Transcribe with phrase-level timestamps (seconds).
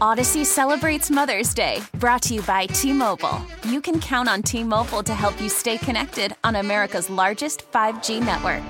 [0.00, 3.44] Odyssey celebrates Mother's Day, brought to you by T Mobile.
[3.64, 8.24] You can count on T Mobile to help you stay connected on America's largest 5G
[8.24, 8.62] network.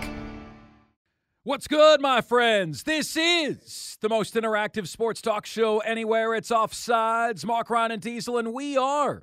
[1.44, 2.82] What's good, my friends?
[2.82, 6.34] This is the most interactive sports talk show anywhere.
[6.34, 7.44] It's Offsides.
[7.44, 9.22] Mark Ryan and Diesel, and we are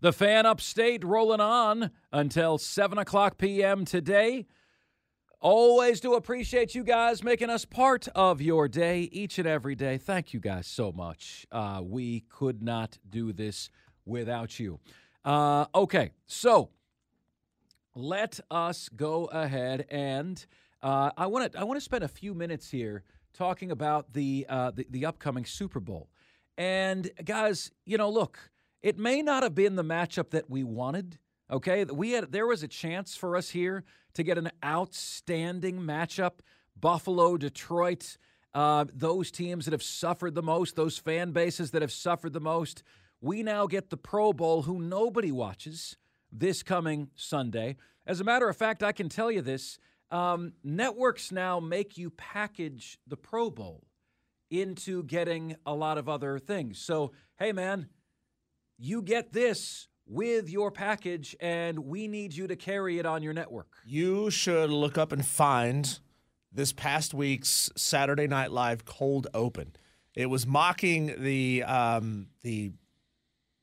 [0.00, 3.84] the fan upstate rolling on until 7 o'clock p.m.
[3.84, 4.46] today.
[5.48, 9.96] Always do appreciate you guys making us part of your day each and every day.
[9.96, 11.46] Thank you guys so much.
[11.52, 13.70] Uh, we could not do this
[14.04, 14.80] without you.
[15.24, 16.70] Uh, okay, so
[17.94, 20.44] let us go ahead and
[20.82, 24.46] uh, I want to I want to spend a few minutes here talking about the,
[24.48, 26.08] uh, the the upcoming Super Bowl.
[26.58, 28.50] And guys, you know, look,
[28.82, 31.18] it may not have been the matchup that we wanted.
[31.50, 36.40] Okay, we had there was a chance for us here to get an outstanding matchup.
[36.78, 38.18] Buffalo, Detroit,
[38.52, 42.40] uh, those teams that have suffered the most, those fan bases that have suffered the
[42.40, 42.82] most.
[43.20, 45.96] We now get the Pro Bowl, who nobody watches
[46.32, 47.76] this coming Sunday.
[48.06, 49.78] As a matter of fact, I can tell you this
[50.10, 53.84] um, networks now make you package the Pro Bowl
[54.50, 56.78] into getting a lot of other things.
[56.78, 57.88] So, hey, man,
[58.78, 63.32] you get this with your package, and we need you to carry it on your
[63.32, 63.76] network.
[63.84, 65.98] You should look up and find
[66.52, 69.74] this past week's Saturday Night Live cold open.
[70.14, 72.72] It was mocking the um, the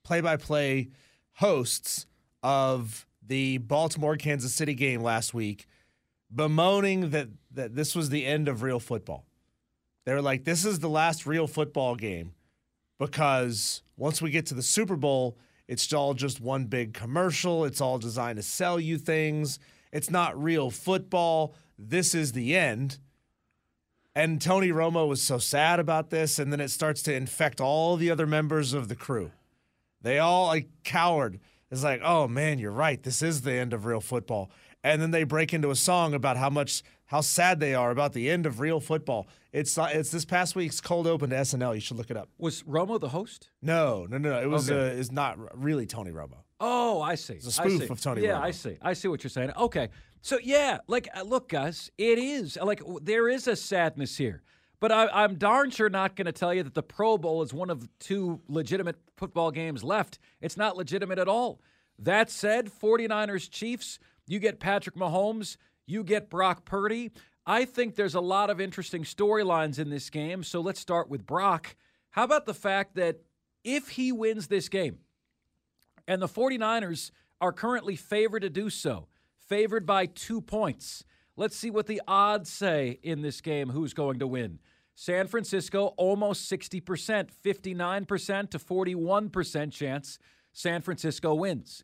[0.04, 0.90] play-by-play
[1.34, 2.06] hosts
[2.44, 5.66] of the Baltimore Kansas City game last week,
[6.34, 9.26] bemoaning that that this was the end of real football.
[10.06, 12.34] They were like, "This is the last real football game,"
[13.00, 15.38] because once we get to the Super Bowl,
[15.68, 17.66] it's all just one big commercial.
[17.66, 19.60] It's all designed to sell you things.
[19.92, 21.56] It's not real football.
[21.78, 22.98] This is the end.
[24.16, 27.98] And Tony Romo was so sad about this, and then it starts to infect all
[27.98, 29.32] the other members of the crew.
[30.02, 31.40] They all like cowered.
[31.72, 33.02] It's like, oh man, you're right.
[33.02, 34.52] This is the end of real football.
[34.84, 38.14] And then they break into a song about how much how sad they are about
[38.14, 39.28] the end of real football.
[39.52, 41.76] It's uh, it's this past week's cold open to SNL.
[41.76, 42.30] You should look it up.
[42.38, 43.50] Was Romo the host?
[43.62, 44.42] No, no, no, no.
[44.42, 44.96] It was Okay.
[44.98, 46.38] uh, it's not really Tony Romo.
[46.60, 47.34] Oh, I see.
[47.36, 48.42] It's a spoof of Tony Yeah, Romo.
[48.44, 48.78] I see.
[48.82, 49.52] I see what you're saying.
[49.58, 49.90] Okay.
[50.22, 52.58] So, yeah, like, uh, look, guys, it is.
[52.62, 54.42] Like, there is a sadness here.
[54.80, 57.54] But I, I'm darn sure not going to tell you that the Pro Bowl is
[57.54, 60.20] one of two legitimate football games left.
[60.40, 61.60] It's not legitimate at all.
[62.00, 67.12] That said, 49ers Chiefs, you get Patrick Mahomes, you get Brock Purdy.
[67.46, 70.44] I think there's a lot of interesting storylines in this game.
[70.44, 71.76] So let's start with Brock.
[72.12, 73.22] How about the fact that
[73.64, 75.00] if he wins this game,
[76.08, 79.08] and the 49ers are currently favored to do so,
[79.48, 81.04] favored by two points.
[81.36, 84.60] Let's see what the odds say in this game who's going to win.
[84.96, 90.20] San Francisco, almost 60%, 59% to 41% chance
[90.52, 91.84] San Francisco wins.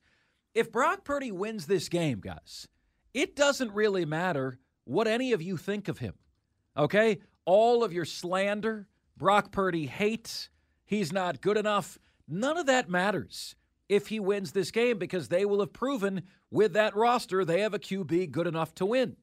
[0.54, 2.68] If Brock Purdy wins this game, guys,
[3.14, 6.14] it doesn't really matter what any of you think of him.
[6.78, 7.20] Okay?
[7.46, 8.88] All of your slander,
[9.18, 10.50] Brock Purdy hates,
[10.86, 11.98] he's not good enough,
[12.28, 13.56] none of that matters
[13.88, 16.22] if he wins this game because they will have proven
[16.52, 19.16] with that roster they have a QB good enough to win.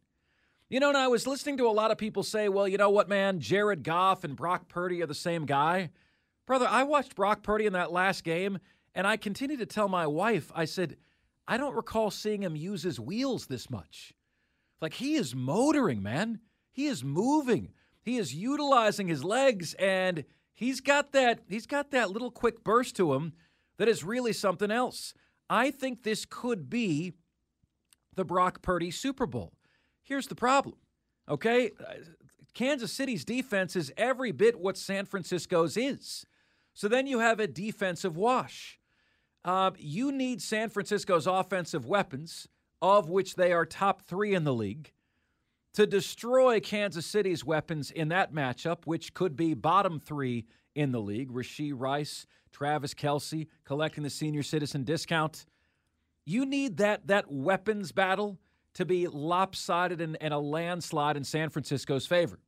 [0.69, 2.91] You know, and I was listening to a lot of people say, well, you know
[2.91, 5.91] what, man, Jared Goff and Brock Purdy are the same guy.
[6.45, 8.59] Brother, I watched Brock Purdy in that last game,
[8.93, 10.97] and I continued to tell my wife, I said,
[11.49, 14.13] I don't recall seeing him use his wheels this much.
[14.81, 16.41] Like he is motoring, man.
[16.73, 17.73] He is moving.
[18.03, 20.25] He is utilizing his legs and
[20.55, 23.33] he's got that he's got that little quick burst to him
[23.79, 25.15] that is really something else.
[25.49, 27.15] I think this could be
[28.15, 29.53] the Brock Purdy Super Bowl.
[30.03, 30.77] Here's the problem.
[31.29, 31.71] Okay?
[32.55, 36.25] Kansas City's defense is every bit what San Francisco's is.
[36.75, 38.79] So then you have a defensive wash.
[39.47, 42.49] Uh, you need San Francisco's offensive weapons,
[42.83, 44.93] of which they are top three in the league,
[45.73, 51.01] to destroy Kansas City's weapons in that matchup, which could be bottom three in the
[51.01, 51.31] league.
[51.31, 55.47] Rasheed Rice, Travis Kelce collecting the senior citizen discount.
[56.25, 58.41] You need that that weapons battle
[58.75, 62.41] to be lopsided and, and a landslide in San Francisco's favor.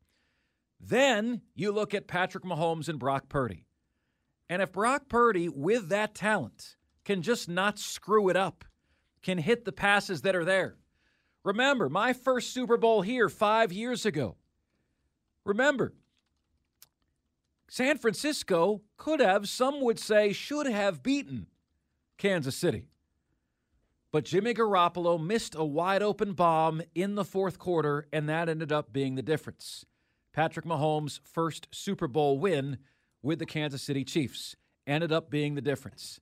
[0.81, 3.67] Then you look at Patrick Mahomes and Brock Purdy.
[4.49, 6.77] And if Brock Purdy, with that talent,
[7.09, 8.67] can just not screw it up,
[9.23, 10.77] can hit the passes that are there.
[11.43, 14.37] Remember, my first Super Bowl here five years ago.
[15.43, 15.95] Remember,
[17.67, 21.47] San Francisco could have, some would say, should have beaten
[22.19, 22.85] Kansas City.
[24.13, 28.71] But Jimmy Garoppolo missed a wide open bomb in the fourth quarter, and that ended
[28.71, 29.87] up being the difference.
[30.35, 32.77] Patrick Mahomes' first Super Bowl win
[33.23, 34.57] with the Kansas City Chiefs
[34.87, 36.21] ended up being the difference.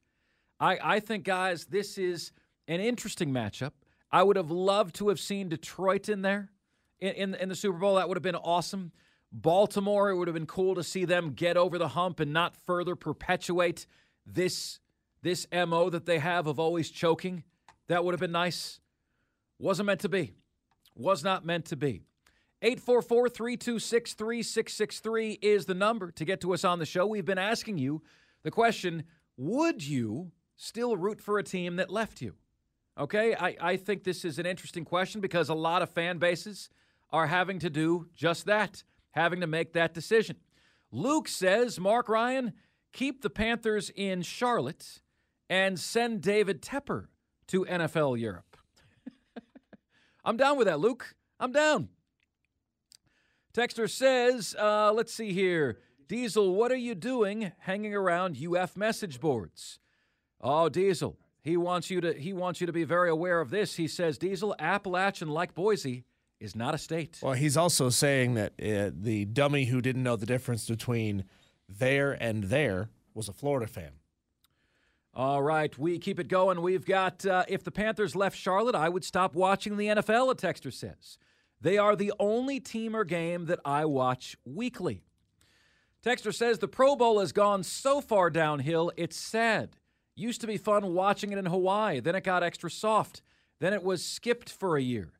[0.59, 2.33] I, I think, guys, this is
[2.69, 3.73] an interesting matchup.
[4.11, 6.51] I would have loved to have seen Detroit in there
[7.01, 7.97] in, in, in the Super Bowl.
[7.97, 8.93] That would have been awesome.
[9.33, 12.57] Baltimore, it would have been cool to see them get over the hump and not
[12.57, 13.87] further perpetuate
[14.25, 14.81] this
[15.23, 17.43] this MO that they have of always choking.
[17.89, 18.81] That would have been nice.
[19.59, 20.35] Wasn't meant to be.
[20.95, 22.03] Was not meant to be.
[22.63, 27.07] 844 326 3663 is the number to get to us on the show.
[27.07, 28.03] We've been asking you
[28.45, 29.05] the question
[29.37, 32.35] Would you still root for a team that left you?
[32.99, 36.71] Okay, I, I think this is an interesting question because a lot of fan bases
[37.11, 40.37] are having to do just that, having to make that decision.
[40.91, 42.55] Luke says, Mark Ryan,
[42.93, 45.03] keep the Panthers in Charlotte
[45.51, 47.07] and send David Tepper
[47.49, 48.57] to NFL Europe.
[50.25, 51.15] I'm down with that, Luke.
[51.39, 51.91] I'm down.
[53.53, 55.79] Texter says, uh, let's see here.
[56.09, 59.79] Diesel, what are you doing hanging around UF message boards?
[60.41, 63.77] Oh, Diesel, he wants you to he wants you to be very aware of this.
[63.77, 66.05] He says Diesel, Appalachian like Boise
[66.41, 67.19] is not a state.
[67.23, 71.25] Well, he's also saying that uh, the dummy who didn't know the difference between
[71.69, 73.93] there and there was a Florida fan.
[75.15, 76.61] All right, we keep it going.
[76.61, 80.31] We've got uh, if the Panthers left Charlotte, I would stop watching the NFL.
[80.31, 81.17] A texter says
[81.61, 85.05] they are the only team or game that I watch weekly.
[86.05, 89.77] Texter says the Pro Bowl has gone so far downhill, it's sad.
[90.17, 93.23] Used to be fun watching it in Hawaii, then it got extra soft,
[93.61, 95.13] then it was skipped for a year.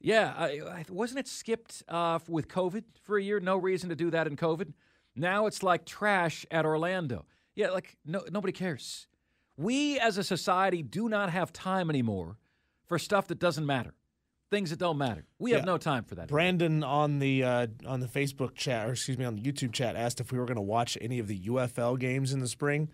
[0.00, 3.38] Yeah, I, wasn't it skipped uh, with COVID for a year?
[3.38, 4.72] No reason to do that in COVID.
[5.14, 7.24] Now it's like trash at Orlando.
[7.54, 9.06] Yeah, like no, nobody cares.
[9.56, 12.38] We as a society do not have time anymore
[12.86, 13.94] for stuff that doesn't matter,
[14.50, 15.24] things that don't matter.
[15.38, 15.58] We yeah.
[15.58, 16.28] have no time for that.
[16.28, 19.94] Brandon on the uh, on the Facebook chat, or excuse me, on the YouTube chat,
[19.94, 22.88] asked if we were going to watch any of the UFL games in the spring.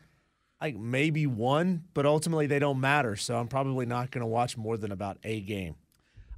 [0.60, 3.16] Like maybe one, but ultimately they don't matter.
[3.16, 5.76] So I'm probably not going to watch more than about a game.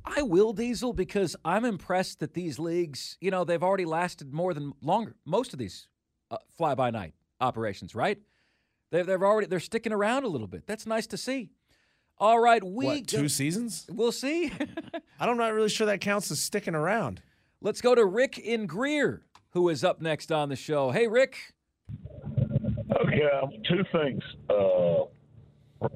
[0.04, 4.54] I will, Diesel, because I'm impressed that these leagues, you know, they've already lasted more
[4.54, 5.14] than longer.
[5.24, 5.88] Most of these
[6.30, 8.18] uh, fly by night operations, right?
[8.90, 10.66] They've, they've already they're sticking around a little bit.
[10.66, 11.50] That's nice to see.
[12.18, 13.86] All right, we what, two seasons.
[13.88, 14.52] We'll see.
[15.20, 17.22] I'm not really sure that counts as sticking around.
[17.62, 20.90] Let's go to Rick in Greer, who is up next on the show.
[20.90, 21.54] Hey, Rick.
[22.96, 25.04] Okay, um, two things, uh,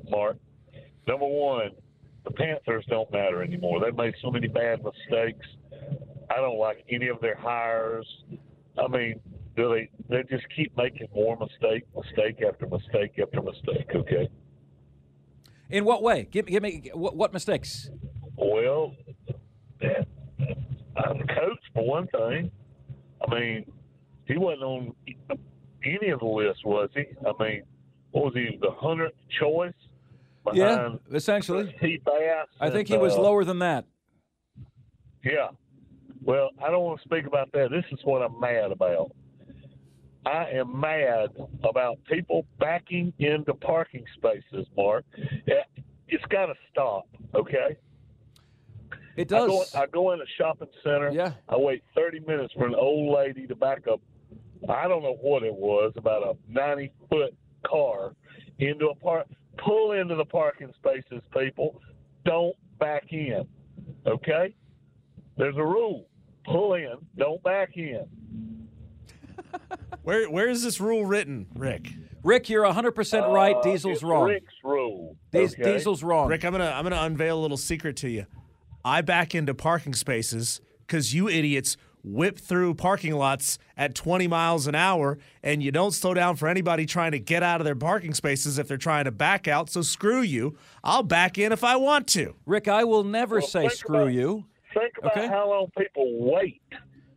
[0.09, 0.37] Mark.
[1.07, 1.71] Number one,
[2.25, 3.81] the Panthers don't matter anymore.
[3.81, 5.47] They've made so many bad mistakes.
[6.31, 8.07] I don't like any of their hires.
[8.79, 9.21] I mean,
[9.57, 9.91] do they?
[10.09, 13.91] They just keep making more mistake, mistake after mistake after mistake.
[13.95, 14.29] Okay.
[15.71, 16.29] In what way?
[16.31, 17.91] Give, give me what, what mistakes?
[18.37, 18.95] Well,
[19.83, 22.51] I'm the coach for one thing.
[23.27, 23.73] I mean,
[24.27, 24.95] he wasn't on
[25.85, 27.05] any of the list, was he?
[27.27, 27.63] I mean,
[28.13, 28.59] what was he?
[28.61, 29.73] The hundredth choice?
[30.53, 31.75] Yeah, essentially.
[31.81, 32.01] T.
[32.05, 32.47] Bass.
[32.61, 33.87] I think he was uh, lower than that.
[35.25, 35.49] Yeah.
[36.23, 37.71] Well, I don't want to speak about that.
[37.71, 39.13] This is what I'm mad about.
[40.27, 41.31] I am mad
[41.65, 45.05] about people backing into parking spaces, Mark.
[46.09, 47.77] It's got to stop, okay?
[49.17, 49.45] It does.
[49.45, 51.11] I go, I go in a shopping center.
[51.11, 51.33] Yeah.
[51.49, 54.01] I wait 30 minutes for an old lady to back up.
[54.69, 57.35] I don't know what it was, about a 90 foot
[57.67, 58.15] car
[58.59, 59.27] into a park.
[59.59, 61.81] Pull into the parking spaces, people.
[62.25, 63.47] Don't back in,
[64.07, 64.55] okay?
[65.37, 66.07] There's a rule.
[66.45, 68.05] Pull in, don't back in.
[70.03, 71.93] Where where is this rule written, Rick?
[72.23, 73.57] Rick, you're 100% right.
[73.57, 74.29] Uh, Diesel's it's wrong.
[74.29, 75.17] Rick's rule.
[75.33, 75.73] Dies- okay?
[75.73, 76.29] Diesel's wrong.
[76.29, 78.27] Rick, I'm gonna I'm gonna unveil a little secret to you.
[78.85, 84.67] I back into parking spaces because you idiots whip through parking lots at 20 miles
[84.67, 87.75] an hour, and you don't slow down for anybody trying to get out of their
[87.75, 89.71] parking spaces if they're trying to back out.
[89.71, 90.57] So screw you.
[90.85, 92.35] I'll back in if I want to.
[92.47, 94.45] Rick, I will never Well, say screw about- you.
[94.75, 95.27] Think about Okay.
[95.29, 96.61] how long people wait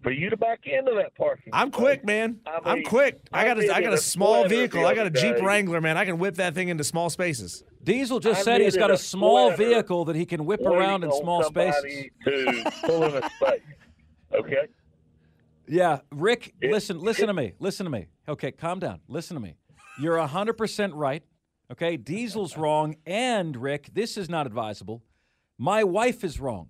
[0.03, 1.49] for you to back into that parking.
[1.51, 1.75] I'm space.
[1.81, 2.39] quick, man.
[2.45, 3.19] I I'm mean, quick.
[3.33, 4.85] I got I a, I got a a small vehicle.
[4.85, 5.41] I got a Jeep day.
[5.41, 5.97] Wrangler, man.
[5.97, 7.63] I can whip that thing into small spaces.
[7.83, 11.03] Diesel just I said he's got a a small vehicle that he can whip around
[11.03, 11.81] in small spaces.
[12.23, 13.61] somebody To pull in a space.
[14.37, 14.67] Okay.
[15.67, 17.53] Yeah, Rick, listen, listen to me.
[17.59, 18.07] Listen to me.
[18.27, 19.01] Okay, calm down.
[19.07, 19.55] Listen to me.
[19.99, 21.23] You're 100% right.
[21.71, 22.95] Okay, Diesel's wrong.
[23.05, 25.03] And, Rick, this is not advisable.
[25.57, 26.69] My wife is wrong.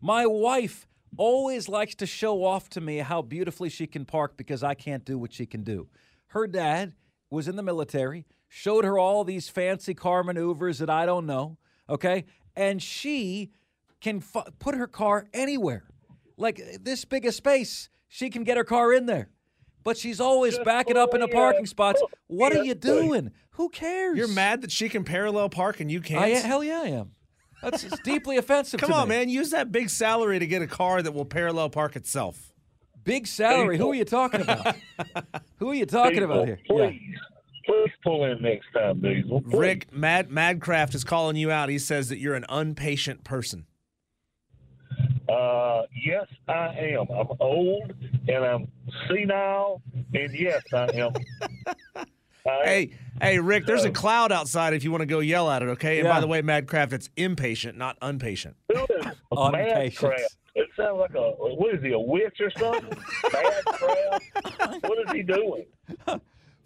[0.00, 4.62] My wife always likes to show off to me how beautifully she can park because
[4.62, 5.88] I can't do what she can do.
[6.28, 6.94] Her dad
[7.30, 11.58] was in the military, showed her all these fancy car maneuvers that I don't know.
[11.88, 12.24] Okay,
[12.56, 13.50] and she
[14.00, 14.22] can
[14.58, 15.84] put her car anywhere.
[16.36, 19.30] Like this big a space, she can get her car in there.
[19.84, 22.00] But she's always backing up in the parking spots.
[22.26, 23.30] What are you doing?
[23.52, 24.16] Who cares?
[24.18, 26.22] You're mad that she can parallel park and you can't?
[26.22, 27.12] I, hell yeah, I am.
[27.62, 29.16] That's it's deeply offensive Come to on, me.
[29.16, 29.28] man.
[29.30, 32.52] Use that big salary to get a car that will parallel park itself.
[33.02, 33.78] Big salary.
[33.78, 34.76] Who are you talking about?
[35.56, 36.58] Who are you talking about here?
[36.66, 37.18] Please, Yeah.
[37.66, 39.40] please pull in next time, Diesel.
[39.40, 39.54] Please.
[39.56, 41.68] Rick, Mad Madcraft is calling you out.
[41.70, 43.66] He says that you're an unpatient person.
[45.32, 47.06] Uh, yes, I am.
[47.10, 47.92] I'm old
[48.28, 48.68] and I'm
[49.08, 49.80] senile,
[50.14, 51.12] and yes, I am.
[51.96, 52.04] I,
[52.64, 55.68] Hey, hey, Rick, there's a cloud outside if you want to go yell at it,
[55.70, 56.00] okay?
[56.00, 58.54] And by the way, Madcraft, it's impatient, not unpatient.
[58.68, 60.18] who is Madcraft?
[60.56, 62.90] It sounds like a what is he a witch or something?
[63.24, 64.82] Madcraft?
[64.88, 65.66] What is he doing?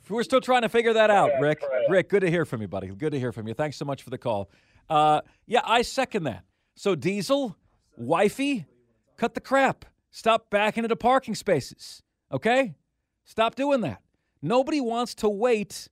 [0.09, 1.61] We're still trying to figure that out, Yeah, Rick.
[1.61, 1.91] correct.
[1.91, 2.89] Rick, good to hear from you, buddy.
[2.89, 3.53] Good to hear from you.
[3.53, 4.49] Thanks so much for the call.
[4.89, 6.45] Uh, yeah, I second that.
[6.75, 7.55] So, Diesel,
[7.97, 8.67] wifey,
[9.17, 9.85] cut the crap.
[10.11, 12.03] Stop backing into parking spaces.
[12.33, 12.75] Okay?
[13.25, 14.01] Stop doing that.
[14.41, 15.89] Nobody wants to wait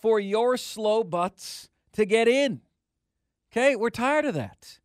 [0.00, 2.60] for your slow butts to get in.
[3.50, 3.76] Okay?
[3.76, 4.78] We're tired of that.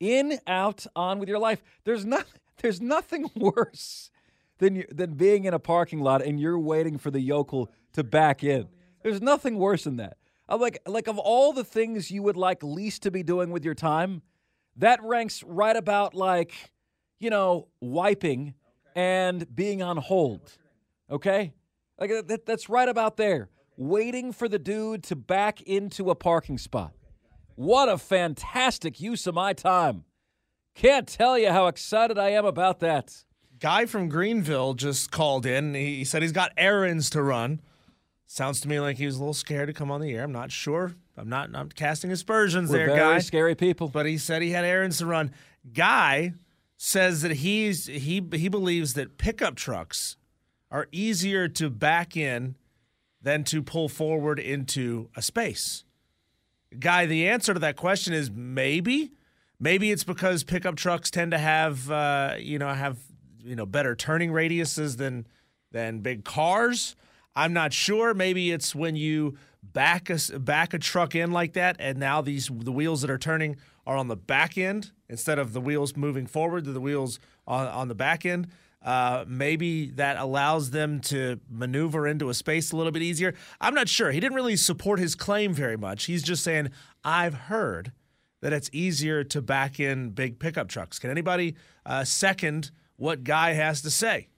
[0.00, 1.62] In, out, on with your life.
[1.84, 2.26] There's not
[2.62, 4.10] there's nothing worse
[4.58, 8.02] than you, than being in a parking lot and you're waiting for the yokel to
[8.02, 8.68] back in.
[9.02, 10.16] There's nothing worse than that.
[10.48, 13.64] I'm like like of all the things you would like least to be doing with
[13.64, 14.22] your time,
[14.76, 16.52] that ranks right about like,
[17.18, 18.54] you know, wiping
[18.94, 20.52] and being on hold.
[21.10, 21.52] Okay?
[21.98, 23.48] Like that, that's right about there.
[23.76, 26.92] Waiting for the dude to back into a parking spot.
[27.56, 30.04] What a fantastic use of my time.
[30.74, 33.24] Can't tell you how excited I am about that.
[33.60, 35.74] Guy from Greenville just called in.
[35.74, 37.60] He said he's got errands to run.
[38.26, 40.24] Sounds to me like he was a little scared to come on the air.
[40.24, 40.96] I'm not sure.
[41.16, 41.50] I'm not.
[41.54, 43.18] I'm casting aspersions We're there, guy.
[43.20, 43.88] scary people.
[43.88, 45.32] But he said he had errands to run.
[45.72, 46.34] Guy
[46.76, 50.16] says that he's he he believes that pickup trucks
[50.70, 52.56] are easier to back in
[53.22, 55.84] than to pull forward into a space.
[56.78, 59.12] Guy, the answer to that question is maybe.
[59.60, 62.98] Maybe it's because pickup trucks tend to have uh, you know have
[63.42, 65.26] you know better turning radiuses than
[65.70, 66.96] than big cars.
[67.36, 68.14] I'm not sure.
[68.14, 69.36] Maybe it's when you
[69.72, 73.18] back a back a truck in like that, and now these the wheels that are
[73.18, 73.56] turning
[73.86, 77.66] are on the back end instead of the wheels moving forward to the wheels on,
[77.66, 78.48] on the back end.
[78.82, 83.34] Uh, maybe that allows them to maneuver into a space a little bit easier.
[83.58, 84.10] I'm not sure.
[84.10, 86.04] He didn't really support his claim very much.
[86.04, 86.68] He's just saying,
[87.02, 87.92] I've heard
[88.42, 90.98] that it's easier to back in big pickup trucks.
[90.98, 91.56] Can anybody
[91.86, 94.28] uh, second what Guy has to say?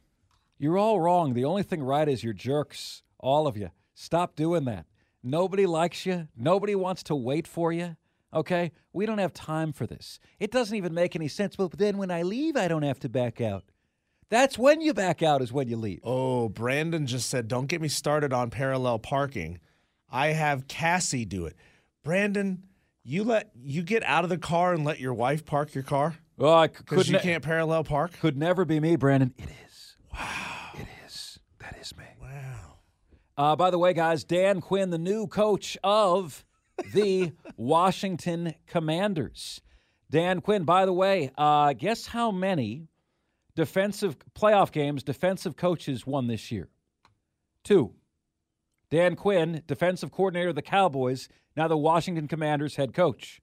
[0.58, 1.34] You're all wrong.
[1.34, 3.70] The only thing right is you're jerks, all of you.
[3.94, 4.86] Stop doing that.
[5.26, 6.28] Nobody likes you.
[6.36, 7.96] Nobody wants to wait for you.
[8.32, 8.70] Okay?
[8.92, 10.20] We don't have time for this.
[10.38, 11.56] It doesn't even make any sense.
[11.56, 13.64] But then when I leave, I don't have to back out.
[14.28, 16.00] That's when you back out, is when you leave.
[16.02, 19.58] Oh, Brandon just said, don't get me started on parallel parking.
[20.10, 21.56] I have Cassie do it.
[22.04, 22.62] Brandon,
[23.02, 26.16] you let you get out of the car and let your wife park your car
[26.38, 28.12] Oh, I could, you ne- can't parallel park.
[28.20, 29.32] could never be me, Brandon.
[29.38, 29.96] It is.
[30.12, 30.70] Wow.
[30.74, 31.38] It is.
[31.60, 32.04] That is me.
[32.20, 32.74] Wow.
[33.36, 36.44] Uh, by the way, guys, Dan Quinn, the new coach of
[36.94, 39.60] the Washington Commanders.
[40.10, 42.88] Dan Quinn, by the way, uh, guess how many
[43.54, 46.68] defensive playoff games defensive coaches won this year?
[47.62, 47.94] Two.
[48.88, 53.42] Dan Quinn, defensive coordinator of the Cowboys, now the Washington Commanders head coach.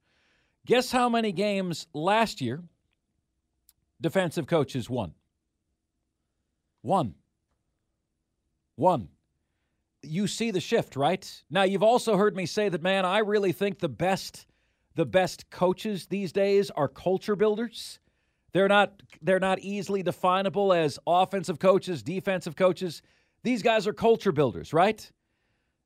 [0.66, 2.64] Guess how many games last year
[4.00, 5.12] defensive coaches won?
[6.82, 7.14] One.
[8.74, 9.08] One
[10.06, 11.42] you see the shift, right?
[11.50, 14.46] Now you've also heard me say that man, I really think the best
[14.94, 17.98] the best coaches these days are culture builders.
[18.52, 23.02] They're not they're not easily definable as offensive coaches, defensive coaches.
[23.42, 25.10] These guys are culture builders, right?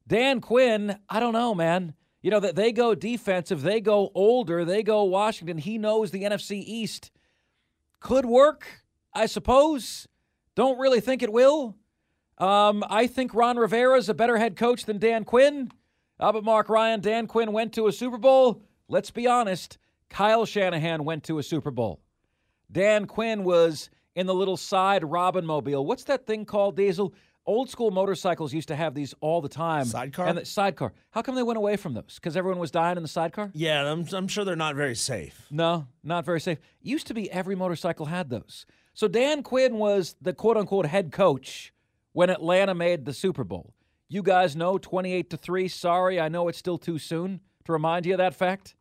[0.07, 1.95] Dan Quinn, I don't know, man.
[2.23, 5.59] You know that they go defensive, they go older, they go Washington.
[5.59, 7.11] He knows the NFC East
[8.01, 8.83] could work,
[9.13, 10.09] I suppose.
[10.55, 11.77] Don't really think it will.
[12.39, 15.71] Um, I think Ron Rivera is a better head coach than Dan Quinn.
[16.21, 18.63] Uh, but Mark Ryan, Dan Quinn went to a Super Bowl.
[18.89, 19.79] Let's be honest,
[20.09, 22.01] Kyle Shanahan went to a Super Bowl.
[22.71, 25.87] Dan Quinn was in the little side Robin mobile.
[25.87, 27.15] What's that thing called, Diesel?
[27.47, 29.87] Old school motorcycles used to have these all the time.
[29.87, 30.27] Sidecar?
[30.27, 30.93] And the sidecar.
[31.13, 32.17] How come they went away from those?
[32.17, 33.51] Because everyone was dying in the sidecar?
[33.55, 35.47] Yeah, I'm, I'm sure they're not very safe.
[35.51, 36.59] No, not very safe.
[36.83, 38.67] Used to be every motorcycle had those.
[38.93, 41.73] So Dan Quinn was the quote unquote head coach
[42.13, 43.75] when Atlanta made the Super Bowl.
[44.09, 45.69] You guys know 28 to 3.
[45.69, 48.75] Sorry, I know it's still too soon to remind you of that fact.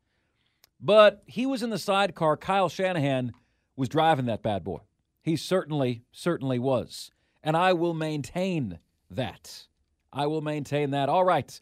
[0.80, 2.38] But he was in the sidecar.
[2.38, 3.34] Kyle Shanahan
[3.76, 4.80] was driving that bad boy.
[5.22, 7.12] He certainly, certainly was.
[7.44, 8.80] And I will maintain
[9.10, 9.68] that.
[10.14, 11.10] I will maintain that.
[11.10, 11.60] All right.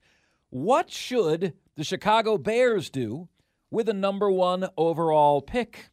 [0.49, 3.27] What should the Chicago Bears do
[3.71, 5.89] with a number one overall pick?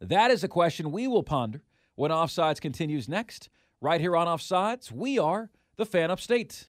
[0.00, 1.62] That is a question we will ponder
[1.94, 3.48] when Offsides continues next.
[3.82, 6.68] Right here on Offsides, we are the fan upstate.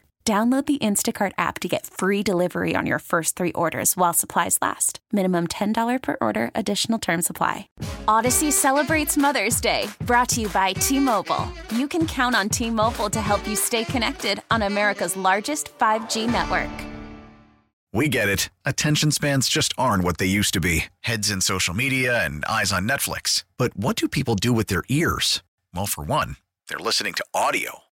[0.23, 4.59] Download the Instacart app to get free delivery on your first three orders while supplies
[4.61, 4.99] last.
[5.11, 7.67] Minimum $10 per order, additional term supply.
[8.07, 11.51] Odyssey celebrates Mother's Day, brought to you by T Mobile.
[11.75, 16.31] You can count on T Mobile to help you stay connected on America's largest 5G
[16.31, 16.69] network.
[17.91, 18.49] We get it.
[18.63, 22.71] Attention spans just aren't what they used to be heads in social media and eyes
[22.71, 23.43] on Netflix.
[23.57, 25.41] But what do people do with their ears?
[25.73, 26.37] Well, for one,
[26.69, 27.79] they're listening to audio.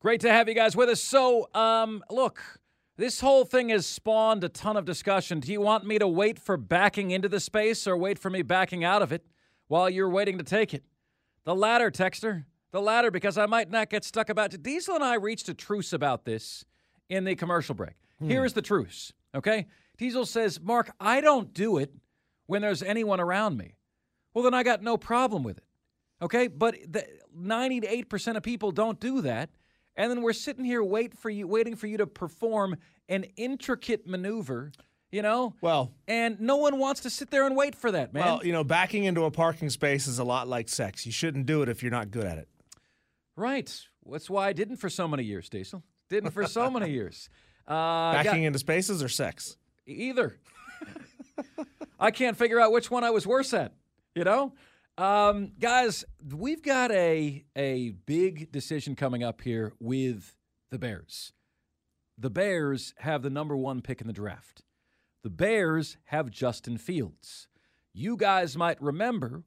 [0.00, 1.00] Great to have you guys with us.
[1.00, 2.60] So, um, look,
[2.98, 5.40] this whole thing has spawned a ton of discussion.
[5.40, 8.42] Do you want me to wait for backing into the space or wait for me
[8.42, 9.26] backing out of it
[9.68, 10.84] while you're waiting to take it?
[11.44, 12.44] The latter, Texter.
[12.72, 14.62] The latter, because I might not get stuck about it.
[14.62, 16.64] Diesel and I reached a truce about this
[17.08, 17.94] in the commercial break.
[18.20, 19.66] Here is the truce, okay?
[19.98, 21.92] Diesel says, Mark, I don't do it
[22.46, 23.76] when there's anyone around me.
[24.32, 25.64] Well, then I got no problem with it,
[26.22, 26.48] okay?
[26.48, 29.50] But the 90 to 8% of people don't do that
[29.96, 32.76] and then we're sitting here wait for you waiting for you to perform
[33.08, 34.72] an intricate maneuver
[35.12, 35.54] you know?
[35.60, 38.24] Well, and no one wants to sit there and wait for that man.
[38.24, 41.06] well, you know, backing into a parking space is a lot like sex.
[41.06, 42.48] You shouldn't do it if you're not good at it.
[43.36, 43.72] right.
[44.08, 45.82] That's why i didn't for so many years diesel.
[46.08, 47.28] Didn't for so many years.
[47.68, 49.56] Uh Backing got- into spaces or sex?
[49.88, 50.38] either.
[51.98, 53.72] I can't figure out which one i was worse at
[54.14, 54.52] you know
[54.98, 56.04] um, guys
[56.34, 60.34] we've got a a big decision coming up here with
[60.70, 61.32] the bears.
[62.18, 64.62] The bears have the number one pick in the draft.
[65.22, 67.48] The bears have justin fields.
[67.92, 69.44] You guys might remember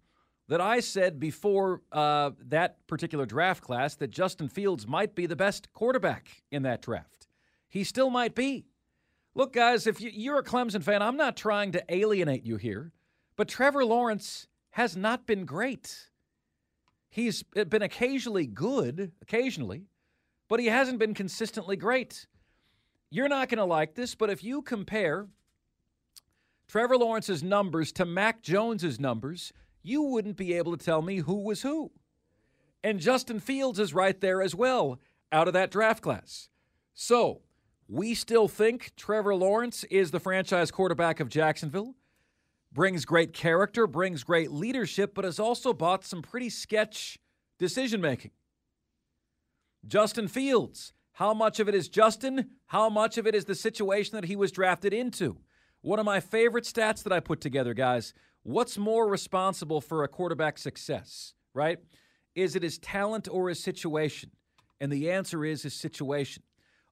[0.48, 5.36] that i said before uh, that particular draft class that justin fields might be the
[5.36, 7.28] best quarterback in that draft.
[7.68, 8.66] He still might be.
[9.36, 12.92] Look, guys, if you- you're a Clemson fan, I'm not trying to alienate you here,
[13.36, 16.10] but Trevor Lawrence has not been great.
[17.10, 19.86] He's eh, been occasionally good, occasionally,
[20.48, 22.28] but he hasn't been consistently great.
[23.10, 25.28] You're not going to like this, but if you compare
[26.68, 29.52] Trevor Lawrence's numbers to Mac Jones's numbers,
[29.82, 31.92] you wouldn't be able to tell me who was who.
[32.84, 35.00] And Justin Fields is right there as well
[35.32, 36.50] out of that draft class.
[36.94, 37.42] So,
[37.88, 41.96] we still think Trevor Lawrence is the franchise quarterback of Jacksonville.
[42.72, 47.18] Brings great character, brings great leadership, but has also bought some pretty sketch
[47.58, 48.32] decision making.
[49.88, 52.52] Justin Fields, how much of it is Justin?
[52.68, 55.38] How much of it is the situation that he was drafted into?
[55.82, 58.14] One of my favorite stats that I put together, guys.
[58.44, 61.80] What's more responsible for a quarterback's success, right?
[62.36, 64.32] Is it his talent or his situation?
[64.80, 66.44] And the answer is his situation.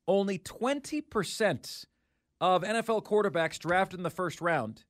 [0.07, 1.85] Only 20%
[2.41, 4.83] of NFL quarterbacks drafted in the first round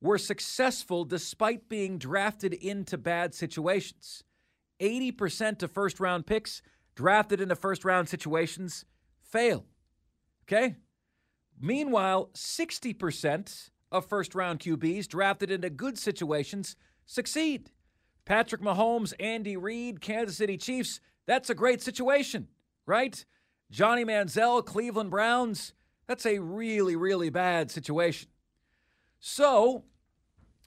[0.00, 4.22] were successful despite being drafted into bad situations.
[4.80, 6.62] 80% of first round picks
[6.94, 8.84] drafted into first round situations
[9.22, 9.64] fail.
[10.44, 10.76] Okay?
[11.60, 17.70] Meanwhile, 60% of first round QBs drafted into good situations succeed.
[18.24, 21.00] Patrick Mahomes, Andy Reid, Kansas City Chiefs.
[21.26, 22.48] That's a great situation,
[22.86, 23.24] right?
[23.70, 25.72] Johnny Manziel, Cleveland Browns.
[26.06, 28.28] That's a really, really bad situation.
[29.20, 29.84] So,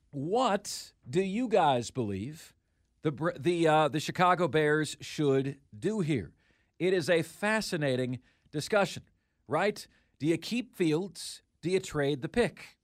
[0.10, 2.54] what do you guys believe
[3.02, 6.32] the the uh, the Chicago Bears should do here?
[6.78, 8.20] It is a fascinating
[8.52, 9.04] discussion,
[9.48, 9.88] right?
[10.20, 11.44] Do you keep Fields?
[11.62, 12.78] Do you trade the pick?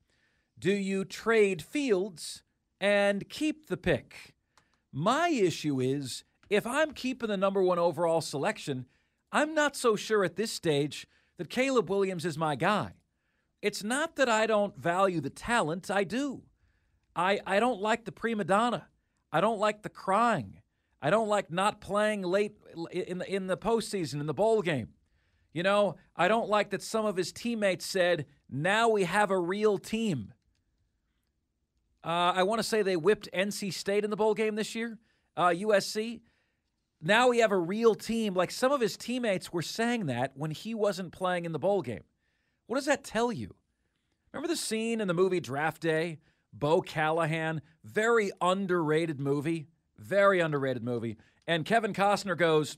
[0.58, 2.44] Do you trade Fields
[2.80, 4.36] and keep the pick?
[4.94, 8.86] My issue is if I'm keeping the number one overall selection,
[9.34, 12.94] I'm not so sure at this stage that Caleb Williams is my guy.
[13.68, 16.44] It's not that I don't value the talent, I do.
[17.18, 18.88] I, I don't like the prima donna.
[19.30, 20.62] I don't like the crying.
[21.02, 22.56] I don't like not playing late
[22.90, 24.94] in the, in the postseason, in the bowl game.
[25.52, 29.38] You know, I don't like that some of his teammates said, now we have a
[29.38, 30.34] real team.
[32.06, 34.98] Uh, I want to say they whipped NC State in the bowl game this year,
[35.36, 36.22] uh, USC.
[37.02, 38.34] Now we have a real team.
[38.34, 41.82] Like some of his teammates were saying that when he wasn't playing in the bowl
[41.82, 42.04] game.
[42.68, 43.56] What does that tell you?
[44.32, 46.20] Remember the scene in the movie Draft Day?
[46.54, 51.18] Bo Callahan, very underrated movie, very underrated movie.
[51.46, 52.78] And Kevin Costner goes,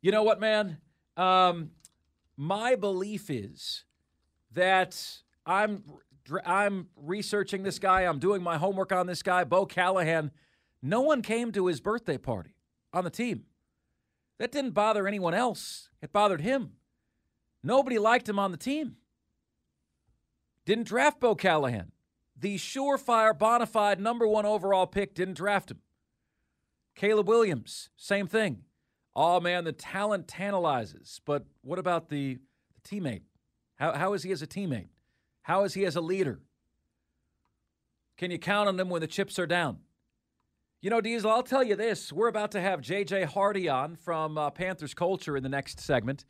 [0.00, 0.78] You know what, man?
[1.16, 1.70] Um,
[2.36, 3.84] my belief is
[4.52, 5.00] that
[5.44, 5.84] I'm
[6.44, 8.02] I'm researching this guy.
[8.02, 10.30] I'm doing my homework on this guy, Bo Callahan.
[10.82, 12.56] No one came to his birthday party
[12.92, 13.44] on the team.
[14.38, 15.88] That didn't bother anyone else.
[16.02, 16.72] It bothered him.
[17.66, 18.94] Nobody liked him on the team.
[20.64, 21.90] Didn't draft Bo Callahan.
[22.38, 25.80] The surefire, bona fide number one overall pick didn't draft him.
[26.94, 28.62] Caleb Williams, same thing.
[29.16, 31.20] Oh man, the talent tantalizes.
[31.24, 32.38] But what about the,
[32.74, 33.22] the teammate?
[33.74, 34.90] How, how is he as a teammate?
[35.42, 36.38] How is he as a leader?
[38.16, 39.78] Can you count on him when the chips are down?
[40.80, 42.12] You know, Diesel, I'll tell you this.
[42.12, 43.24] We're about to have J.J.
[43.24, 46.24] Hardy on from uh, Panthers Culture in the next segment.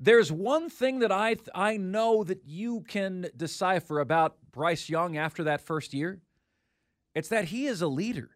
[0.00, 5.16] There's one thing that I, th- I know that you can decipher about Bryce Young
[5.16, 6.20] after that first year.
[7.14, 8.30] It's that he is a leader.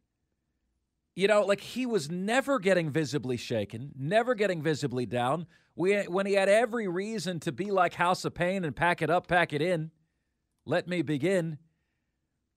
[1.14, 5.46] You know, like he was never getting visibly shaken, never getting visibly down.
[5.76, 9.10] We, when he had every reason to be like House of Pain and pack it
[9.10, 9.90] up, pack it in.
[10.64, 11.58] Let me begin.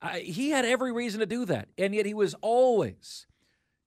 [0.02, 1.70] I, he had every reason to do that.
[1.78, 3.28] And yet he was always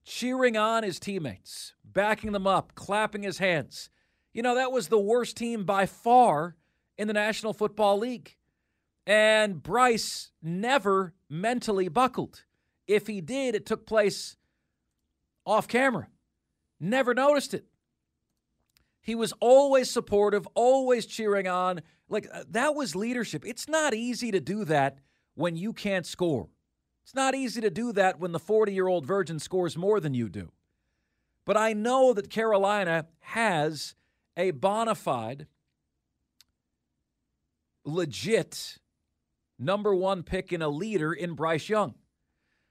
[0.05, 3.89] cheering on his teammates, backing them up, clapping his hands.
[4.33, 6.55] You know, that was the worst team by far
[6.97, 8.35] in the National Football League.
[9.07, 12.43] And Bryce never mentally buckled.
[12.87, 14.35] If he did, it took place
[15.45, 16.07] off camera.
[16.79, 17.65] Never noticed it.
[19.01, 21.81] He was always supportive, always cheering on.
[22.09, 23.43] Like, uh, that was leadership.
[23.45, 24.99] It's not easy to do that
[25.33, 26.49] when you can't score.
[27.03, 30.13] It's not easy to do that when the 40 year old virgin scores more than
[30.13, 30.51] you do.
[31.45, 33.95] But I know that Carolina has
[34.39, 35.47] a bona fide,
[37.83, 38.77] legit
[39.59, 41.95] number one pick and a leader in Bryce Young.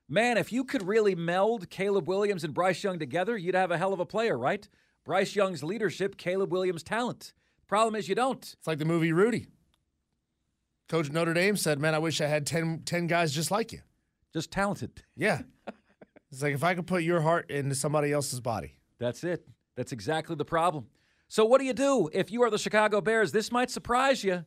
[0.09, 3.77] Man, if you could really meld Caleb Williams and Bryce Young together, you'd have a
[3.77, 4.67] hell of a player, right?
[5.05, 7.35] Bryce Young's leadership, Caleb Williams' talent.
[7.67, 8.43] Problem is, you don't.
[8.43, 9.47] It's like the movie Rudy.
[10.89, 13.81] Coach Notre Dame said, Man, I wish I had 10, 10 guys just like you.
[14.33, 15.03] Just talented.
[15.17, 15.43] Yeah.
[16.33, 18.79] it's like if I could put your heart into somebody else's body.
[18.99, 19.47] That's it.
[19.77, 20.87] That's exactly the problem.
[21.29, 23.33] So, what do you do if you are the Chicago Bears?
[23.33, 24.47] This might surprise you.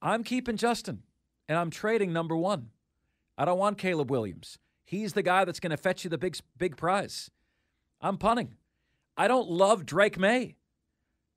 [0.00, 1.02] I'm keeping Justin,
[1.48, 2.70] and I'm trading number one.
[3.36, 4.58] I don't want Caleb Williams.
[4.84, 7.30] He's the guy that's going to fetch you the big, big prize.
[8.00, 8.54] I'm punting.
[9.16, 10.56] I don't love Drake Maye.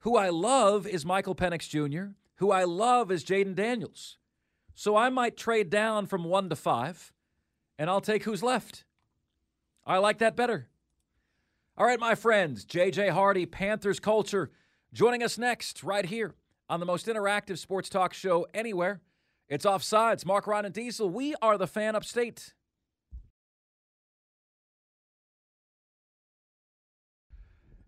[0.02, 4.18] Who I love is Michael Penix Jr., who I love is Jayden Daniels.
[4.76, 7.12] So I might trade down from one to five,
[7.80, 8.84] and I'll take who's left.
[9.88, 10.68] I like that better.
[11.80, 14.50] All right, my friends, JJ Hardy, Panthers Culture,
[14.94, 16.34] joining us next right here
[16.68, 19.02] on the most interactive sports talk show anywhere.
[19.48, 20.26] It's Offsides.
[20.26, 21.08] Mark Ryan and Diesel.
[21.08, 22.56] We are the fan upstate.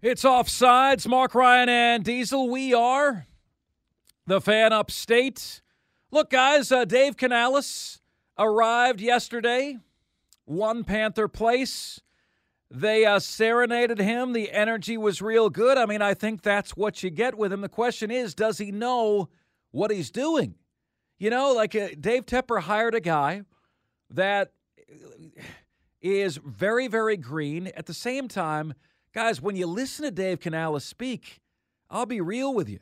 [0.03, 1.07] It's Offsides.
[1.07, 2.47] Mark Ryan and Diesel.
[2.47, 3.25] We are
[4.27, 5.61] the fan upstate.
[6.11, 8.01] Look, guys, uh, Dave Canales
[8.37, 9.79] arrived yesterday.
[10.45, 12.01] One Panther Place.
[12.71, 14.33] They uh, serenaded him.
[14.33, 15.77] The energy was real good.
[15.77, 17.61] I mean, I think that's what you get with him.
[17.61, 19.29] The question is, does he know
[19.71, 20.55] what he's doing?
[21.17, 23.41] You know, like uh, Dave Tepper hired a guy
[24.11, 24.51] that
[26.01, 27.67] is very, very green.
[27.75, 28.73] At the same time,
[29.13, 31.41] guys, when you listen to Dave Canales speak,
[31.89, 32.79] I'll be real with you.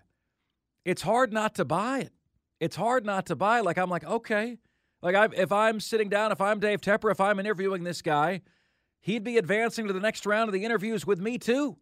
[0.86, 2.12] It's hard not to buy it.
[2.60, 3.60] It's hard not to buy.
[3.60, 3.66] It.
[3.66, 4.58] Like, I'm like, okay,
[5.02, 8.42] Like, I, if I'm sitting down, if I'm Dave Tepper, if I'm interviewing this guy,
[9.08, 11.78] he'd be advancing to the next round of the interviews with me, too.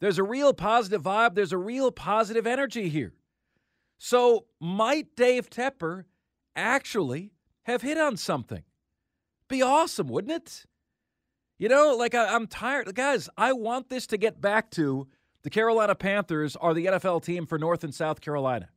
[0.00, 3.12] There's a real positive vibe, there's a real positive energy here.
[3.98, 6.04] So, might Dave Tepper
[6.56, 7.32] actually
[7.64, 8.62] have hit on something?
[9.46, 10.64] Be awesome, wouldn't it?
[11.58, 12.92] You know, like I, am tired.
[12.94, 15.06] Guys, I want this to get back to
[15.42, 18.70] the Carolina Panthers are the NFL team for North and South Carolina.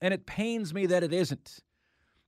[0.00, 1.58] And it pains me that it isn't.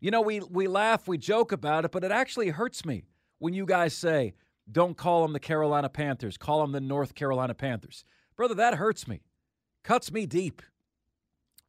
[0.01, 3.05] You know, we, we laugh, we joke about it, but it actually hurts me
[3.39, 4.35] when you guys say,
[4.71, 8.05] don't call them the Carolina Panthers, call them the North Carolina Panthers.
[8.37, 9.23] Brother, that hurts me,
[9.83, 10.63] cuts me deep.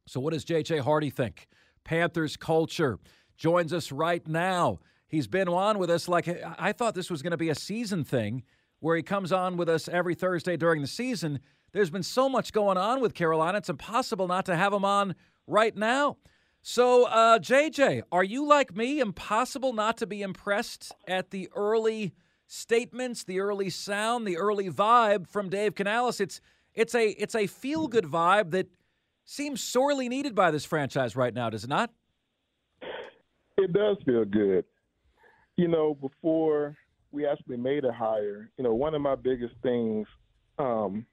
[0.06, 1.48] So, what does JJ Hardy think?
[1.84, 2.98] Panthers culture
[3.36, 4.80] joins us right now.
[5.08, 8.04] He's been on with us like I thought this was going to be a season
[8.04, 8.44] thing
[8.80, 11.40] where he comes on with us every Thursday during the season.
[11.72, 15.14] There's been so much going on with Carolina, it's impossible not to have him on
[15.46, 16.16] right now.
[16.62, 19.00] So, uh, JJ, are you like me?
[19.00, 22.12] Impossible not to be impressed at the early
[22.50, 26.20] statements, the early sound, the early vibe from Dave Canales.
[26.20, 26.40] It's
[26.74, 28.66] it's a it's a feel good vibe that
[29.24, 31.90] seems sorely needed by this franchise right now, does it not?
[33.56, 34.64] It does feel good.
[35.56, 36.76] You know, before
[37.12, 40.06] we actually made a hire, you know, one of my biggest things
[40.58, 41.06] um,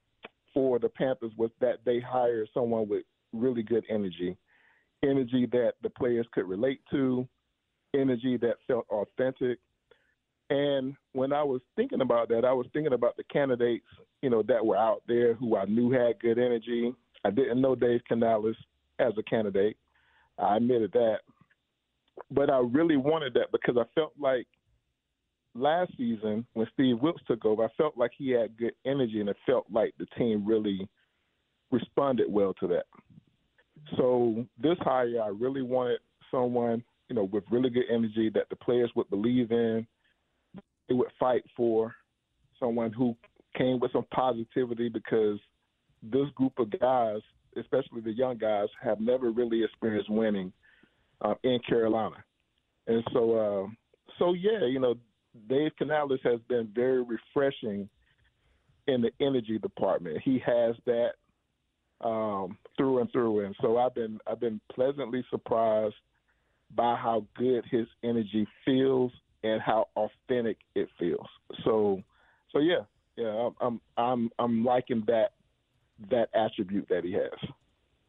[0.54, 4.38] for the Panthers was that they hired someone with really good energy
[5.04, 7.28] energy that the players could relate to,
[7.94, 9.60] energy that felt authentic.
[10.50, 13.86] And when I was thinking about that, I was thinking about the candidates,
[14.22, 16.94] you know, that were out there who I knew had good energy.
[17.26, 18.56] I didn't know Dave Canales
[19.00, 19.78] as a candidate.
[20.40, 21.18] I admitted that.
[22.32, 24.48] But I really wanted that because I felt like
[25.54, 29.30] last season when Steve Wilks took over, I felt like he had good energy and
[29.30, 30.88] it felt like the team really
[31.72, 32.86] responded well to that.
[33.98, 36.00] So this hire, I really wanted
[36.32, 39.86] someone, you know, with really good energy that the players would believe in,
[40.88, 41.96] they would fight for,
[42.60, 43.16] someone who
[43.58, 45.40] came with some positivity because
[46.04, 47.20] this group of guys,
[47.58, 50.52] especially the young guys, have never really experienced winning
[51.22, 52.18] uh, in Carolina,
[52.88, 53.68] and so, uh,
[54.20, 54.96] so yeah, you know,
[55.50, 57.90] Dave Canales has been very refreshing
[58.88, 60.20] in the energy department.
[60.24, 61.12] He has that
[62.02, 63.46] um, through and through.
[63.46, 65.96] And so I've been I've been pleasantly surprised
[66.76, 69.12] by how good his energy feels
[69.48, 71.28] and how authentic it feels.
[71.64, 72.02] So
[72.52, 72.82] so yeah,
[73.16, 75.34] yeah, I'm I'm I'm liking that
[76.10, 77.52] that attribute that he has.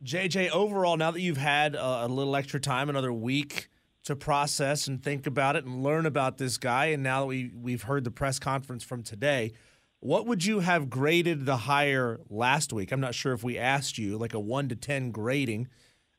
[0.04, 3.68] JJ, overall, now that you've had a, a little extra time, another week
[4.04, 7.50] to process and think about it and learn about this guy, and now that we
[7.54, 9.52] we've heard the press conference from today,
[10.00, 12.92] what would you have graded the hire last week?
[12.92, 15.68] I'm not sure if we asked you, like a one to 10 grading,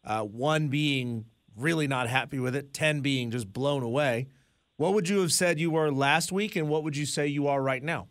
[0.04, 4.28] uh, one being really not happy with it, 10 being just blown away.
[4.80, 7.48] What would you have said you were last week, and what would you say you
[7.48, 8.08] are right now?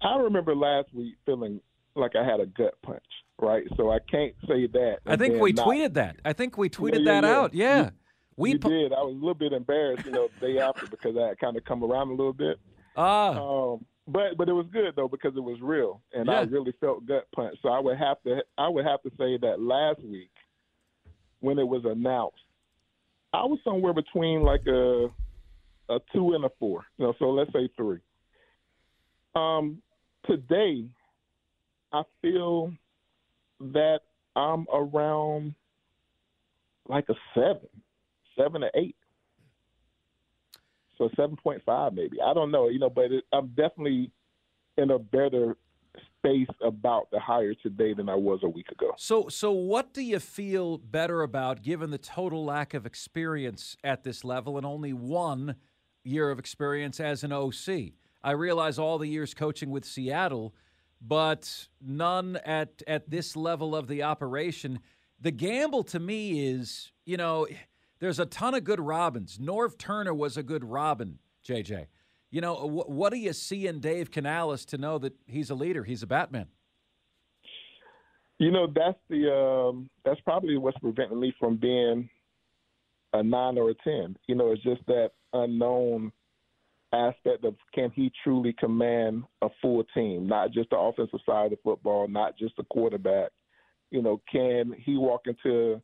[0.00, 1.60] I remember last week feeling
[1.96, 3.02] like I had a gut punch,
[3.40, 3.64] right?
[3.76, 4.98] So I can't say that.
[5.04, 5.66] I think we not.
[5.66, 6.20] tweeted that.
[6.24, 7.36] I think we tweeted yeah, yeah, that yeah.
[7.36, 7.54] out.
[7.54, 7.82] Yeah.
[7.82, 7.90] You,
[8.36, 8.92] we you did.
[8.92, 11.56] I was a little bit embarrassed, you know, the day after because I had kind
[11.56, 12.60] of come around a little bit.
[12.96, 13.30] Ah.
[13.30, 16.38] Um, but but it was good though because it was real and yeah.
[16.38, 17.58] I really felt gut punch.
[17.62, 20.30] So I would have to I would have to say that last week
[21.40, 22.38] when it was announced,
[23.32, 25.08] I was somewhere between like a
[25.90, 26.84] a two and a four.
[26.98, 27.98] You know, so let's say three.
[29.34, 29.82] Um,
[30.26, 30.84] today,
[31.92, 32.72] I feel
[33.60, 34.00] that
[34.36, 35.54] I'm around
[36.88, 37.68] like a seven,
[38.36, 38.96] seven or eight
[40.98, 42.18] so seven point five maybe.
[42.20, 44.10] I don't know, you know, but it, I'm definitely
[44.76, 45.56] in a better
[46.18, 48.92] space about the hire today than I was a week ago.
[48.96, 54.04] So, so what do you feel better about, given the total lack of experience at
[54.04, 55.56] this level and only one
[56.04, 57.92] year of experience as an OC?
[58.22, 60.54] I realize all the years coaching with Seattle,
[61.00, 64.80] but none at at this level of the operation.
[65.20, 67.46] The gamble to me is, you know
[68.00, 69.38] there's a ton of good Robins.
[69.38, 71.86] Norv Turner was a good Robin, JJ.
[72.30, 75.54] You know, wh- what do you see in Dave Canales to know that he's a
[75.54, 75.84] leader?
[75.84, 76.48] He's a Batman.
[78.38, 82.08] You know, that's the um, that's probably what's preventing me from being
[83.12, 84.16] a nine or a ten.
[84.28, 86.12] You know, it's just that unknown
[86.92, 91.58] aspect of can he truly command a full team, not just the offensive side of
[91.62, 93.30] football, not just the quarterback.
[93.90, 95.82] You know, can he walk into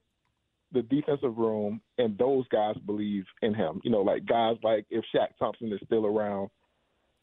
[0.72, 3.81] the defensive room and those guys believe in him.
[3.85, 6.50] You know, like guys like if Shaq Thompson is still around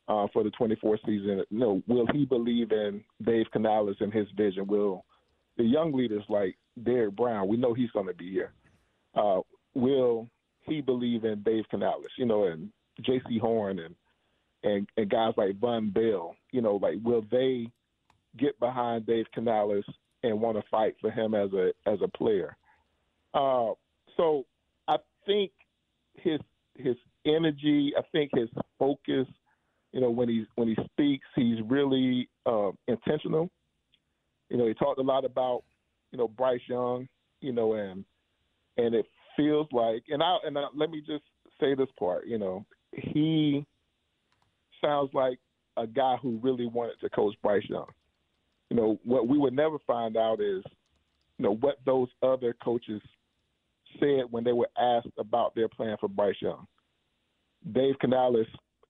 [0.08, 4.27] uh, for the 24 season, you know, will he believe in Dave Canales and his
[4.36, 4.67] vision?
[4.67, 5.04] Will
[5.58, 8.54] the young leaders like Derrick Brown, we know he's going to be here.
[9.15, 9.41] Uh,
[9.73, 10.30] will
[10.62, 13.95] he believe in Dave Canales, you know, and Jaycee Horn and
[14.63, 17.67] and and guys like Vonn Bell, you know, like will they
[18.38, 19.86] get behind Dave Canales
[20.23, 22.56] and want to fight for him as a as a player?
[23.34, 23.72] Uh,
[24.17, 24.46] so
[24.88, 25.52] I think
[26.15, 26.39] his
[26.76, 29.28] his energy, I think his focus,
[29.91, 33.50] you know, when he's when he speaks, he's really uh, intentional.
[34.50, 35.63] You know, he talked a lot about
[36.12, 37.08] you know Bryce Young,
[37.41, 38.04] you know, and
[38.78, 41.24] and it feels like, and I and I, let me just
[41.60, 43.65] say this part, you know, he
[44.84, 45.39] sounds like
[45.78, 47.88] a guy who really wanted to coach Bryce Young.
[48.70, 50.63] You know, what we would never find out is,
[51.38, 53.02] you know, what those other coaches
[53.99, 56.67] said when they were asked about their plan for Bryce Young.
[57.71, 58.47] Dave Canales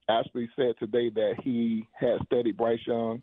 [0.08, 3.22] actually said today that he had studied Bryce Young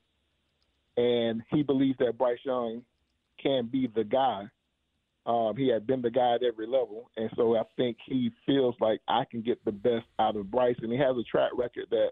[0.97, 2.83] and he believes that Bryce Young
[3.41, 4.47] can be the guy.
[5.25, 8.75] Um, he had been the guy at every level, and so I think he feels
[8.79, 11.85] like I can get the best out of Bryce, and he has a track record
[11.91, 12.11] that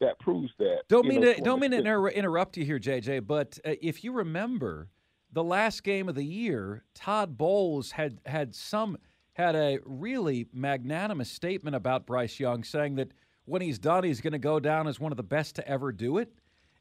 [0.00, 0.82] that proves that.
[0.88, 4.04] Don't mean know, to don't mean to inter- interrupt you here, JJ, but uh, if
[4.04, 4.88] you remember
[5.32, 8.98] the last game of the year, Todd Bowles had had some
[9.34, 13.12] had a really magnanimous statement about Bryce Young, saying that
[13.44, 15.92] when he's done, he's going to go down as one of the best to ever
[15.92, 16.32] do it.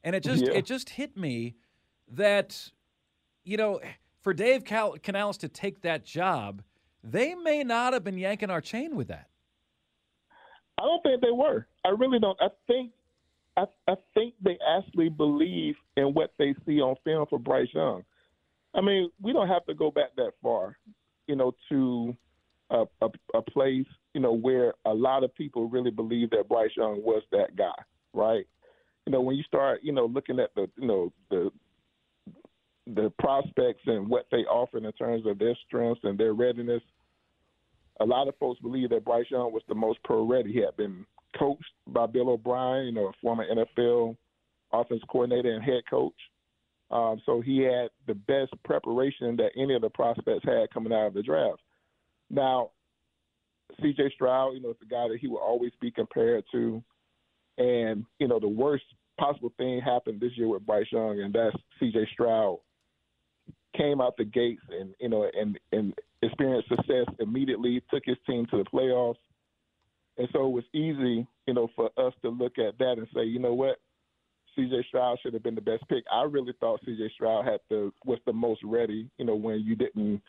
[0.03, 0.53] And it just yeah.
[0.53, 1.55] it just hit me
[2.13, 2.71] that
[3.43, 3.79] you know
[4.21, 6.61] for Dave Cal- Canales to take that job,
[7.03, 9.27] they may not have been yanking our chain with that.
[10.79, 11.67] I don't think they were.
[11.85, 12.37] I really don't.
[12.41, 12.91] I think
[13.57, 18.03] I, I think they actually believe in what they see on film for Bryce Young.
[18.77, 20.77] I mean, we don't have to go back that far,
[21.27, 22.15] you know, to
[22.69, 26.71] a, a, a place, you know, where a lot of people really believe that Bryce
[26.77, 27.75] Young was that guy,
[28.13, 28.45] right?
[29.05, 31.51] You know, when you start, you know, looking at the, you know, the
[32.95, 36.81] the prospects and what they offer in terms of their strengths and their readiness,
[37.99, 40.53] a lot of folks believe that Bryce Young was the most pro ready.
[40.53, 41.05] He had been
[41.37, 44.15] coached by Bill O'Brien, you know, a former NFL
[44.71, 46.13] offense coordinator and head coach.
[46.89, 51.07] Um, so he had the best preparation that any of the prospects had coming out
[51.07, 51.61] of the draft.
[52.29, 52.71] Now,
[53.81, 54.11] C.J.
[54.15, 56.81] Stroud, you know, is the guy that he will always be compared to,
[57.57, 58.85] and you know, the worst
[59.19, 62.07] possible thing happened this year with Bryce Young, and that's C.J.
[62.13, 62.59] Stroud
[63.75, 68.45] came out the gates and you know and and experienced success immediately, took his team
[68.47, 69.17] to the playoffs,
[70.17, 73.23] and so it was easy, you know, for us to look at that and say,
[73.23, 73.79] you know what,
[74.57, 74.85] C.J.
[74.89, 76.03] Stroud should have been the best pick.
[76.11, 77.11] I really thought C.J.
[77.13, 79.09] Stroud had the was the most ready.
[79.17, 80.21] You know, when you didn't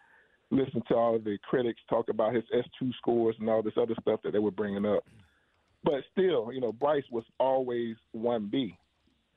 [0.51, 4.21] listen to all the critics talk about his S2 scores and all this other stuff
[4.23, 5.05] that they were bringing up.
[5.85, 8.77] But still, you know, Bryce was always 1B,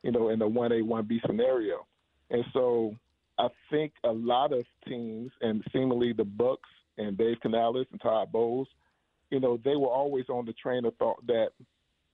[0.04, 1.86] you know, in the 1A, 1B scenario.
[2.30, 2.95] And so
[3.38, 6.58] I think a lot of teams, and seemingly the Bucs
[6.97, 8.67] and Dave Canales and Todd Bowles,
[9.30, 11.49] you know, they were always on the train of thought that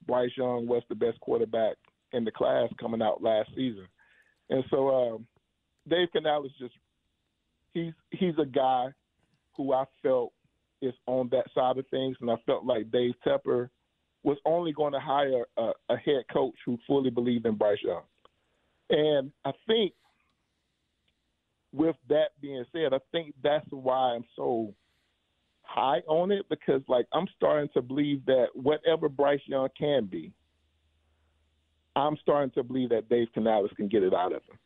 [0.06, 1.76] Bryce Young was the best quarterback
[2.12, 3.86] in the class coming out last season.
[4.50, 5.18] And so uh,
[5.88, 6.74] Dave Canales just
[7.74, 8.88] he's he's a guy
[9.56, 10.32] who I felt
[10.80, 13.68] is on that side of things, and I felt like Dave Tepper
[14.22, 18.02] was only going to hire a, a head coach who fully believed in Bryce Young.
[18.90, 19.92] And I think
[21.72, 24.74] with that being said, I think that's why I'm so
[25.62, 30.32] high on it because like I'm starting to believe that whatever Bryce Young can be,
[31.98, 34.58] I'm starting to believe that Dave Canales can get it out of him.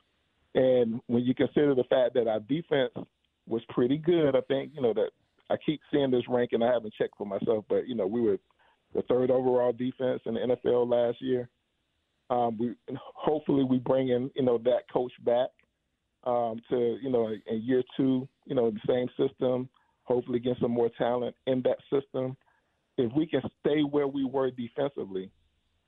[0.54, 2.92] And when you consider the fact that our defense
[3.46, 5.10] was pretty good, I think, you know, that
[5.50, 6.62] I keep seeing this ranking.
[6.62, 8.38] I haven't checked for myself, but, you know, we were
[8.94, 11.48] the third overall defense in the NFL last year.
[12.30, 15.50] Um, we hopefully we bring in, you know, that coach back
[16.24, 19.68] um, to, you know, in year two, you know, the same system,
[20.04, 22.36] hopefully get some more talent in that system.
[22.98, 25.30] If we can stay where we were defensively,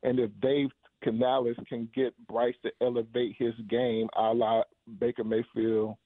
[0.03, 0.71] and if Dave
[1.05, 4.63] Canales can get Bryce to elevate his game a la
[4.99, 5.97] Baker Mayfield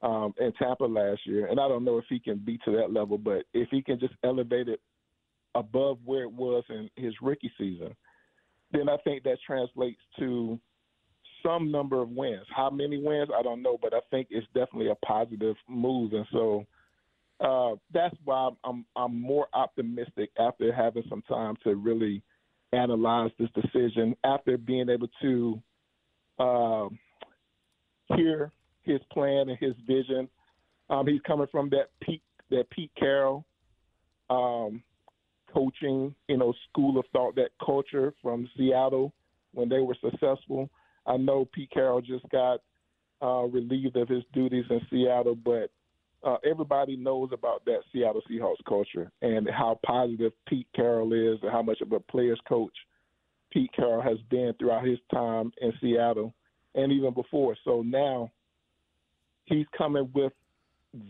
[0.00, 2.92] um, in Tampa last year, and I don't know if he can be to that
[2.92, 4.80] level, but if he can just elevate it
[5.54, 7.94] above where it was in his rookie season,
[8.72, 10.58] then I think that translates to
[11.42, 12.46] some number of wins.
[12.54, 16.26] How many wins, I don't know, but I think it's definitely a positive move, and
[16.30, 16.64] so
[17.40, 22.22] uh, that's why I'm I'm more optimistic after having some time to really
[22.72, 25.62] analyze this decision after being able to
[26.38, 26.88] uh,
[28.16, 28.52] hear
[28.82, 30.28] his plan and his vision.
[30.90, 33.44] Um, he's coming from that Pete that Pete Carroll
[34.30, 34.82] um,
[35.52, 39.12] coaching, you know, school of thought, that culture from Seattle
[39.52, 40.70] when they were successful.
[41.06, 42.60] I know Pete Carroll just got
[43.22, 45.70] uh, relieved of his duties in Seattle, but
[46.24, 51.52] uh, everybody knows about that Seattle Seahawks culture and how positive Pete Carroll is and
[51.52, 52.72] how much of a player's coach
[53.50, 56.34] Pete Carroll has been throughout his time in Seattle
[56.74, 57.56] and even before.
[57.64, 58.30] So now
[59.46, 60.32] he's coming with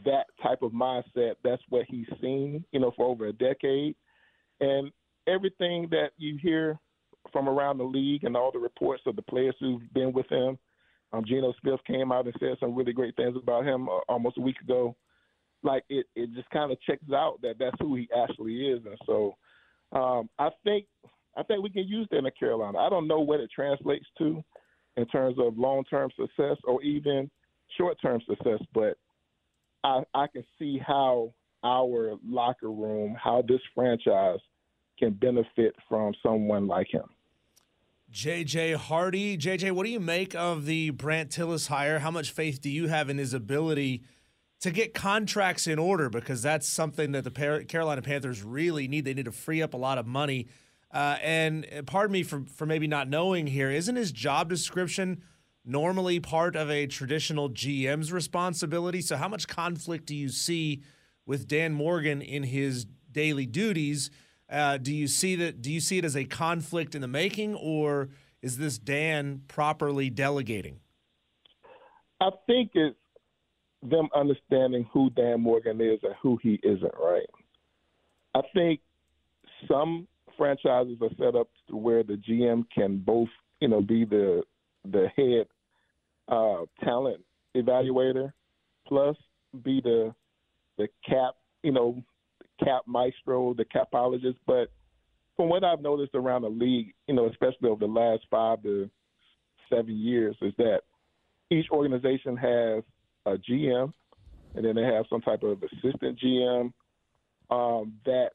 [0.05, 1.35] that type of mindset.
[1.43, 3.97] That's what he's seen, you know, for over a decade.
[4.61, 4.91] And
[5.27, 6.79] everything that you hear
[7.33, 10.59] from around the league and all the reports of the players who've been with him.
[11.13, 14.39] Um, Geno Smith came out and said some really great things about him uh, almost
[14.39, 14.95] a week ago.
[15.63, 18.97] Like it, it just kind of checks out that that's who he actually is, and
[19.07, 19.35] so
[19.93, 20.87] um, I think
[21.37, 22.79] I think we can use that in Carolina.
[22.79, 24.43] I don't know what it translates to
[24.97, 27.31] in terms of long term success or even
[27.77, 28.99] short term success, but
[29.85, 31.33] I, I can see how
[31.65, 34.41] our locker room, how this franchise
[34.99, 37.05] can benefit from someone like him.
[38.13, 39.37] JJ Hardy.
[39.37, 41.99] JJ, what do you make of the Brandt Tilis hire?
[41.99, 44.03] How much faith do you have in his ability
[44.61, 46.09] to get contracts in order?
[46.09, 49.05] Because that's something that the Carolina Panthers really need.
[49.05, 50.49] They need to free up a lot of money.
[50.91, 55.23] Uh, and pardon me for, for maybe not knowing here, isn't his job description
[55.67, 59.03] normally part of a traditional GM's responsibility?
[59.03, 60.83] So, how much conflict do you see
[61.27, 64.11] with Dan Morgan in his daily duties?
[64.51, 65.61] Uh, do you see that?
[65.61, 68.09] Do you see it as a conflict in the making, or
[68.43, 70.81] is this Dan properly delegating?
[72.21, 72.97] I think it's
[73.83, 76.95] them understanding who Dan Morgan is and who he isn't.
[76.99, 77.29] Right.
[78.35, 78.81] I think
[79.71, 83.29] some franchises are set up to where the GM can both,
[83.61, 84.43] you know, be the
[84.85, 85.47] the head
[86.29, 87.23] uh, talent
[87.55, 88.33] evaluator,
[88.87, 89.17] plus
[89.63, 90.15] be the
[90.79, 92.03] the cap, you know,
[92.63, 94.37] cap maestro, the capologist.
[94.47, 94.71] But
[95.37, 98.91] from what I've noticed around the league, you know, especially over the last five to
[99.71, 100.81] seven years, is that
[101.51, 102.83] each organization has
[103.27, 103.93] a GM,
[104.55, 106.73] and then they have some type of assistant GM
[107.51, 108.31] um, that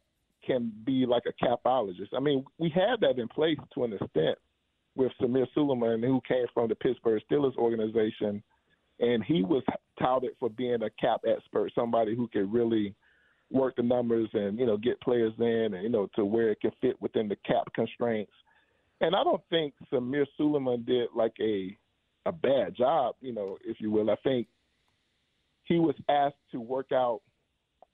[0.46, 2.10] can be like a capologist.
[2.16, 4.38] I mean, we had that in place to an extent
[4.96, 8.44] with Samir Suleiman, who came from the Pittsburgh Steelers organization,
[9.00, 9.64] and he was
[10.00, 12.94] touted for being a cap expert, somebody who could really
[13.54, 16.60] work the numbers and you know get players in and you know to where it
[16.60, 18.32] can fit within the cap constraints.
[19.00, 21.78] And I don't think Samir Suleiman did like a
[22.26, 24.10] a bad job, you know, if you will.
[24.10, 24.48] I think
[25.66, 27.22] he was asked to work out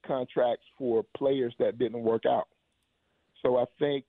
[0.05, 2.47] contracts for players that didn't work out.
[3.41, 4.05] So I think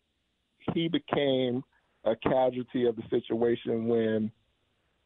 [0.75, 1.63] he became
[2.05, 4.31] a casualty of the situation when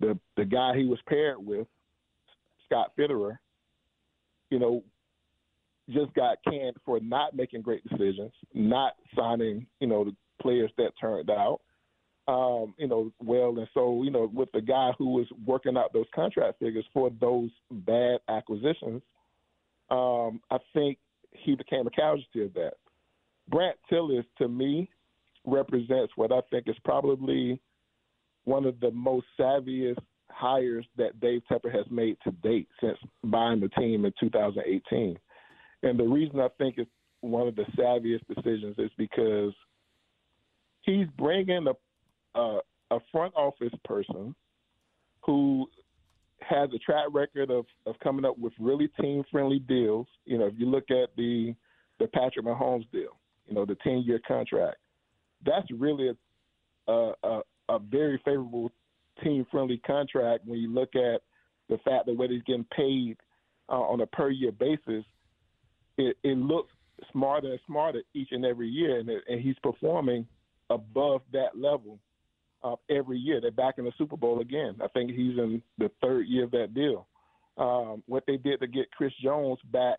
[0.01, 1.67] the the guy he was paired with,
[2.67, 3.39] Scott Fitterer,
[4.51, 4.83] you know,
[5.91, 10.93] just got canned for not making great decisions, not signing, you know, the players that
[11.01, 11.61] turned out,
[12.27, 13.59] um, you know, well.
[13.59, 17.11] And so, you know, with the guy who was working out those contract figures for
[17.21, 19.03] those bad acquisitions,
[19.91, 20.99] um, I think
[21.33, 22.75] he became a casualty of that.
[23.49, 24.89] Brandt Tilis, to me,
[25.45, 27.61] represents what I think is probably
[28.45, 29.99] one of the most savviest
[30.31, 35.19] hires that Dave Tepper has made to date since buying the team in 2018.
[35.85, 39.53] And the reason I think it's one of the savviest decisions is because
[40.81, 42.61] he's bringing a, a,
[42.91, 44.35] a front office person
[45.25, 45.67] who
[46.41, 50.07] has a track record of, of coming up with really team friendly deals.
[50.25, 51.55] You know, if you look at the
[52.01, 53.17] the Patrick Mahomes deal,
[53.47, 54.79] you know, the ten year contract,
[55.47, 56.11] that's really
[56.89, 58.73] a, a, a very favorable
[59.23, 61.23] team friendly contract when you look at
[61.69, 63.17] the fact that what he's getting paid
[63.69, 65.05] uh, on a per year basis
[65.99, 66.73] it, it looks
[67.13, 70.27] smarter and smarter each and every year, and, and he's performing
[70.71, 71.99] above that level
[72.63, 73.41] uh, every year.
[73.41, 74.77] They're back in the Super Bowl again.
[74.83, 77.07] I think he's in the third year of that deal.
[77.57, 79.99] Um, what they did to get Chris Jones back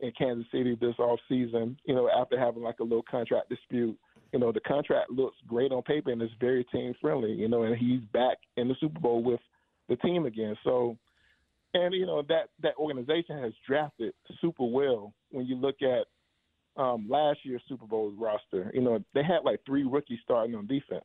[0.00, 3.98] in Kansas City this off season, you know, after having like a little contract dispute,
[4.32, 7.62] you know, the contract looks great on paper and it's very team friendly, you know,
[7.62, 9.40] and he's back in the Super Bowl with
[9.88, 10.54] the team again.
[10.64, 10.96] So
[11.76, 15.12] and you know that that organization has drafted super well.
[15.30, 16.06] When you look at
[16.80, 20.66] um, last year's Super Bowl roster, you know they had like three rookies starting on
[20.66, 21.04] defense,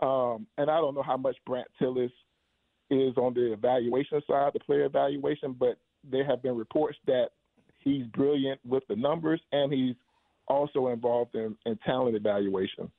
[0.00, 2.12] um, and I don't know how much Brandt Tilis
[2.90, 5.78] is on the evaluation side, the player evaluation, but
[6.08, 7.28] there have been reports that
[7.80, 9.94] he's brilliant with the numbers and he's
[10.46, 12.90] also involved in, in talent evaluation.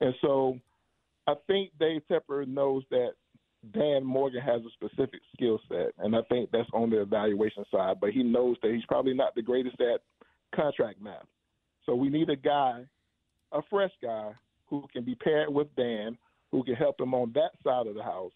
[0.00, 0.58] And so
[1.26, 3.12] I think Dave Tepper knows that
[3.74, 7.96] Dan Morgan has a specific skill set, and I think that's on the evaluation side.
[8.00, 10.00] But he knows that he's probably not the greatest at
[10.54, 11.26] contract math.
[11.84, 12.84] So we need a guy,
[13.52, 14.32] a fresh guy,
[14.66, 16.16] who can be paired with Dan,
[16.52, 18.32] who can help him on that side of the house,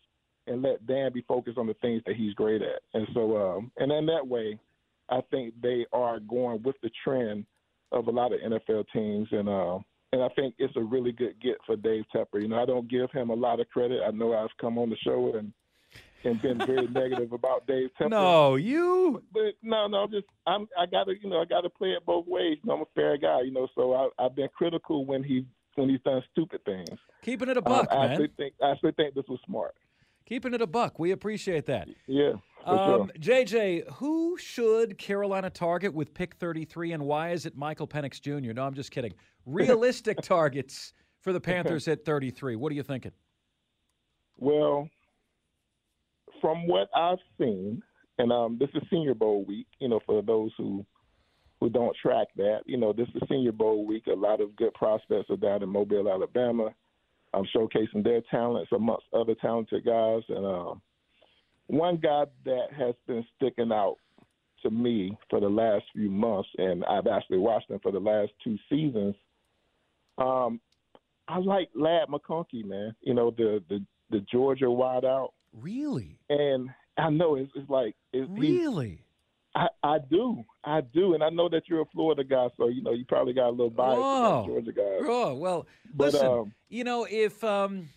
[0.47, 2.83] and let Dan be focused on the things that he's great at.
[2.93, 4.59] And so, um, and in that way,
[5.09, 7.47] I think they are going with the trend
[7.93, 9.79] of a lot of NFL teams, and uh,
[10.15, 12.41] and I think it's a really good get for Dave Tepper.
[12.41, 14.01] You know, I don't give him a lot of credit.
[14.07, 15.53] I know I've come on the show and
[16.23, 18.11] and been very negative about Dave Tepper.
[18.11, 19.23] No, you.
[19.33, 22.59] But no, no, just I'm I gotta you know I gotta play it both ways.
[22.62, 25.45] You know, I'm a fair guy, you know, so I, I've been critical when he
[25.75, 26.99] when he's done stupid things.
[27.23, 28.11] Keeping it a buck, um, I man.
[28.12, 29.75] actually think I actually think this was smart.
[30.27, 30.99] Keeping it a buck.
[31.01, 31.89] We appreciate that.
[32.07, 32.35] Yeah.
[32.65, 33.11] Um.
[33.19, 38.53] JJ, who should Carolina target with pick 33, and why is it Michael Penix Jr.?
[38.53, 39.12] No, I'm just kidding.
[39.45, 42.57] Realistic targets for the Panthers at 33.
[42.57, 43.12] What are you thinking?
[44.39, 44.89] Well,
[46.41, 47.83] from what I've seen,
[48.19, 49.67] and um, this is Senior Bowl week.
[49.79, 50.85] You know, for those who
[51.61, 54.07] who don't track that, you know, this is Senior Bowl week.
[54.07, 56.71] A lot of good prospects are down in Mobile, Alabama.
[57.33, 60.23] I'm showcasing their talents amongst other talented guys.
[60.29, 60.83] And um,
[61.67, 63.97] one guy that has been sticking out
[64.62, 68.33] to me for the last few months, and I've actually watched him for the last
[68.43, 69.15] two seasons.
[70.19, 70.61] Um,
[71.29, 72.95] I like Ladd McConkey, man.
[73.03, 76.19] You know the the the Georgia wideout, Really?
[76.29, 79.01] and I know it's, it's like it's, Really?
[79.57, 82.83] I, I do, I do, and I know that you're a Florida guy, so you
[82.83, 84.45] know you probably got a little bias Oh.
[84.47, 85.01] Georgia guys.
[85.03, 87.89] Oh, well, But, listen, um, you know, if um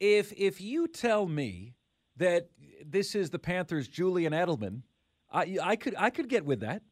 [0.00, 1.74] if if you tell me
[2.16, 2.48] that
[2.84, 4.82] this is the Panthers Julian Edelman,
[5.32, 6.82] I I could I could get with that.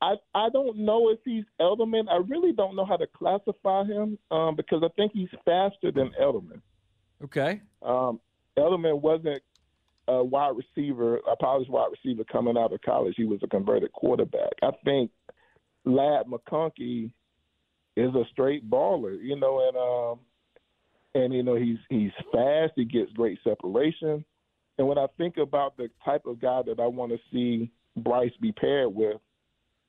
[0.00, 2.08] I I don't know if he's Edelman.
[2.10, 6.10] I really don't know how to classify him um, because I think he's faster than
[6.20, 6.60] Edelman.
[7.22, 7.62] Okay.
[7.82, 8.20] Um,
[8.58, 9.42] Edelman wasn't
[10.08, 13.14] a wide receiver, a polished wide receiver coming out of college.
[13.16, 14.52] He was a converted quarterback.
[14.62, 15.10] I think
[15.84, 17.10] Ladd McConkey
[17.96, 20.20] is a straight baller, you know, and um,
[21.14, 22.72] and you know he's he's fast.
[22.76, 24.24] He gets great separation.
[24.78, 28.32] And when I think about the type of guy that I want to see Bryce
[28.40, 29.18] be paired with,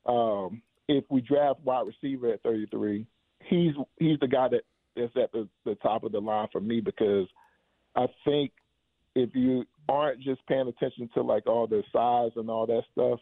[0.06, 3.06] um, if we draft wide receiver at 33,
[3.46, 4.62] he's he's the guy that
[4.96, 7.28] is at the, the top of the line for me because
[7.96, 8.52] I think
[9.16, 13.20] if you aren't just paying attention to like all the size and all that stuff,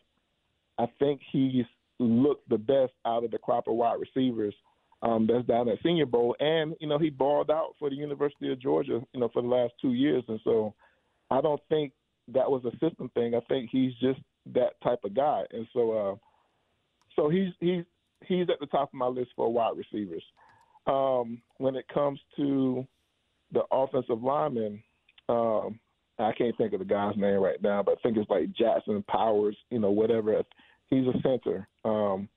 [0.78, 1.66] I think he's
[2.00, 4.56] looked the best out of the crop of wide receivers
[5.04, 8.52] um, that's down at Senior Bowl, and you know he balled out for the University
[8.52, 10.74] of Georgia, you know, for the last two years, and so
[11.30, 11.92] I don't think
[12.30, 13.36] that was a system thing.
[13.36, 14.20] I think he's just
[14.54, 16.16] that type of guy, and so uh,
[17.16, 17.84] so he's he's
[18.26, 20.24] he's at the top of my list for wide receivers.
[20.88, 22.88] Um, when it comes to
[23.52, 24.82] the offensive lineman,
[25.28, 25.80] um,
[26.18, 29.04] I can't think of the guy's name right now, but I think it's like Jackson
[29.10, 30.42] Powers, you know, whatever.
[30.90, 31.68] He's a center.
[31.84, 32.30] Um,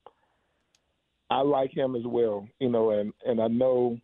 [1.31, 3.99] I like him as well, you know, and and I know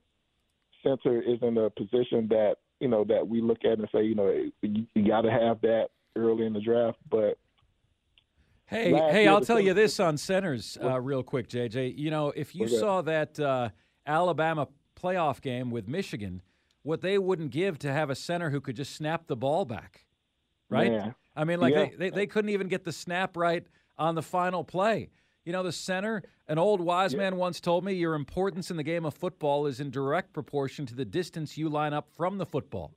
[0.83, 4.14] center is in a position that you know that we look at and say, you
[4.14, 4.29] know,
[4.62, 7.39] you, you got to have that early in the draft, but
[8.66, 11.99] Hey, hey, I'll tell you this on centers uh, real quick, JJ.
[11.99, 13.68] You know, if you saw that uh,
[14.07, 14.66] Alabama
[14.99, 16.41] playoff game with Michigan,
[16.83, 20.07] what they wouldn't give to have a center who could just snap the ball back,
[20.70, 20.91] right?
[21.37, 21.85] I mean, like Yeah.
[21.91, 23.66] they, they, they couldn't even get the snap right
[23.99, 25.11] on the final play.
[25.45, 28.84] You know, the center, an old wise man once told me, your importance in the
[28.84, 32.47] game of football is in direct proportion to the distance you line up from the
[32.47, 32.93] football.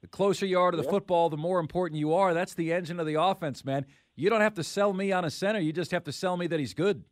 [0.00, 2.32] The closer you are to the football, the more important you are.
[2.32, 3.84] That's the engine of the offense, man.
[4.16, 5.58] You don't have to sell me on a center.
[5.58, 7.04] You just have to sell me that he's good.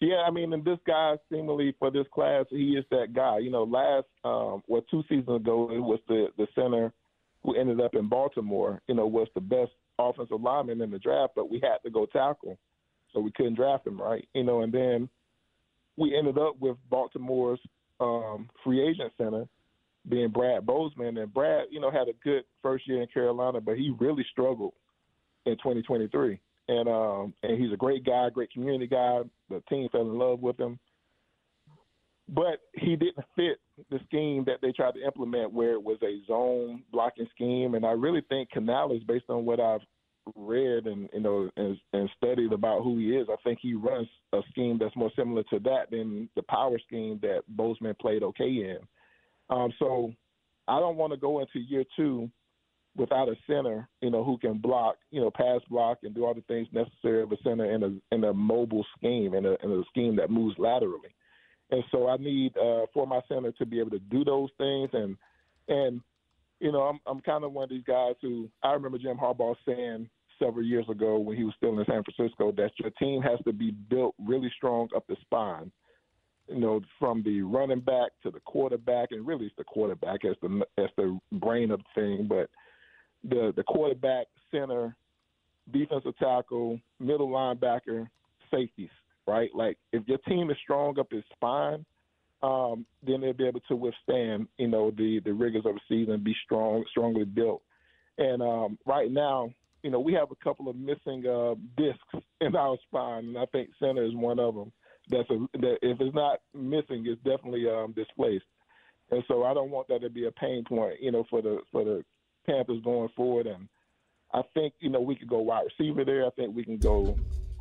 [0.00, 3.38] Yeah, I mean, and this guy seemingly for this class, he is that guy.
[3.38, 6.92] You know, last um, well, two seasons ago, it was the the center
[7.42, 8.80] who ended up in Baltimore.
[8.88, 12.06] You know, was the best offensive lineman in the draft, but we had to go
[12.06, 12.58] tackle,
[13.16, 14.28] so we couldn't draft him, right?
[14.34, 15.08] You know, and then
[15.96, 17.60] we ended up with Baltimore's
[17.98, 19.48] um, free agent center
[20.06, 23.76] being Brad Bozeman, and Brad, you know, had a good first year in Carolina, but
[23.76, 24.74] he really struggled
[25.46, 26.38] in 2023.
[26.68, 29.22] And um, and he's a great guy, great community guy.
[29.48, 30.78] The team fell in love with him,
[32.28, 36.20] but he didn't fit the scheme that they tried to implement, where it was a
[36.26, 37.74] zone blocking scheme.
[37.74, 39.80] And I really think Canales, based on what I've
[40.34, 44.08] read and you know and, and studied about who he is, I think he runs
[44.32, 48.44] a scheme that's more similar to that than the power scheme that Bozeman played okay
[48.44, 48.78] in.
[49.50, 50.12] Um, so
[50.66, 52.30] I don't want to go into year two
[52.96, 56.34] without a center, you know, who can block, you know, pass block and do all
[56.34, 59.70] the things necessary of a center in a in a mobile scheme in a in
[59.70, 61.14] a scheme that moves laterally.
[61.70, 64.90] And so I need uh, for my center to be able to do those things
[64.92, 65.16] and
[65.68, 66.00] and
[66.60, 69.56] you know I'm I'm kind of one of these guys who I remember Jim Harbaugh
[69.66, 70.08] saying
[70.38, 73.52] several years ago when he was still in San Francisco that your team has to
[73.52, 75.70] be built really strong up the spine
[76.48, 80.36] you know, from the running back to the quarterback, and really it's the quarterback as
[80.42, 82.48] the as the brain of the thing, but
[83.28, 84.94] the the quarterback, center,
[85.72, 88.06] defensive tackle, middle linebacker,
[88.50, 88.90] safeties,
[89.26, 89.50] right?
[89.54, 91.84] Like if your team is strong up its spine,
[92.42, 96.22] um, then they'll be able to withstand, you know, the the rigors of the season,
[96.22, 97.62] be strong, strongly built.
[98.18, 99.50] And um, right now,
[99.86, 103.46] you know, we have a couple of missing uh, discs in our spine, and I
[103.46, 104.72] think center is one of them.
[105.08, 108.46] That's a, that if it's not missing, it's definitely um, displaced.
[109.12, 111.60] And so I don't want that to be a pain point, you know, for the
[111.70, 112.04] for the
[112.48, 113.46] Panthers going forward.
[113.46, 113.68] And
[114.34, 116.26] I think you know we could go wide receiver there.
[116.26, 117.16] I think we can go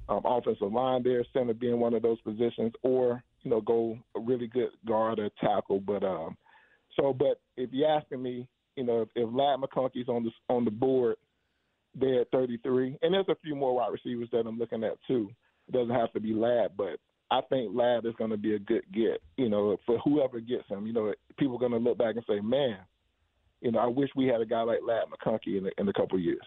[0.10, 4.20] um, offensive line there, center being one of those positions, or you know go a
[4.20, 5.80] really good guard or tackle.
[5.80, 6.36] But um,
[7.00, 10.66] so, but if you're asking me, you know, if, if Ladd McConkey's on the on
[10.66, 11.18] the board,
[11.96, 15.30] there at 33, and there's a few more wide receivers that I'm looking at too.
[15.68, 17.00] It doesn't have to be Ladd, but
[17.32, 19.22] I think Ladd is going to be a good get.
[19.38, 22.26] You know, for whoever gets him, you know, people are going to look back and
[22.28, 22.78] say, "Man,
[23.62, 25.94] you know, I wish we had a guy like Ladd McConkey in a, in a
[25.94, 26.46] couple years."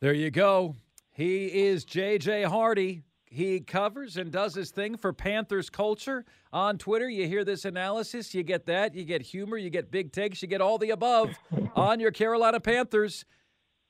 [0.00, 0.76] There you go.
[1.12, 2.42] He is J.J.
[2.42, 3.02] Hardy.
[3.24, 7.08] He covers and does his thing for Panthers culture on Twitter.
[7.08, 10.48] You hear this analysis, you get that, you get humor, you get big takes, you
[10.48, 11.30] get all the above
[11.74, 13.24] on your Carolina Panthers.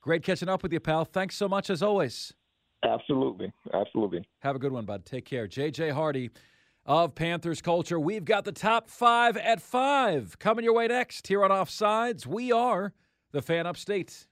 [0.07, 1.05] Great catching up with you, pal.
[1.05, 2.33] Thanks so much as always.
[2.85, 3.53] Absolutely.
[3.75, 4.25] Absolutely.
[4.39, 5.05] Have a good one, bud.
[5.05, 5.49] Take care.
[5.49, 6.31] JJ Hardy
[6.85, 7.99] of Panthers Culture.
[7.99, 12.25] We've got the top five at five coming your way next here on Offsides.
[12.25, 12.93] We are
[13.33, 14.29] the fan upstate.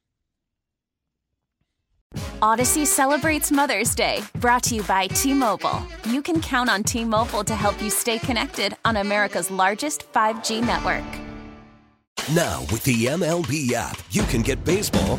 [2.41, 5.85] Odyssey celebrates Mother's Day, brought to you by T Mobile.
[6.09, 10.65] You can count on T Mobile to help you stay connected on America's largest 5G
[10.65, 11.03] network.
[12.33, 15.19] Now, with the MLB app, you can get baseball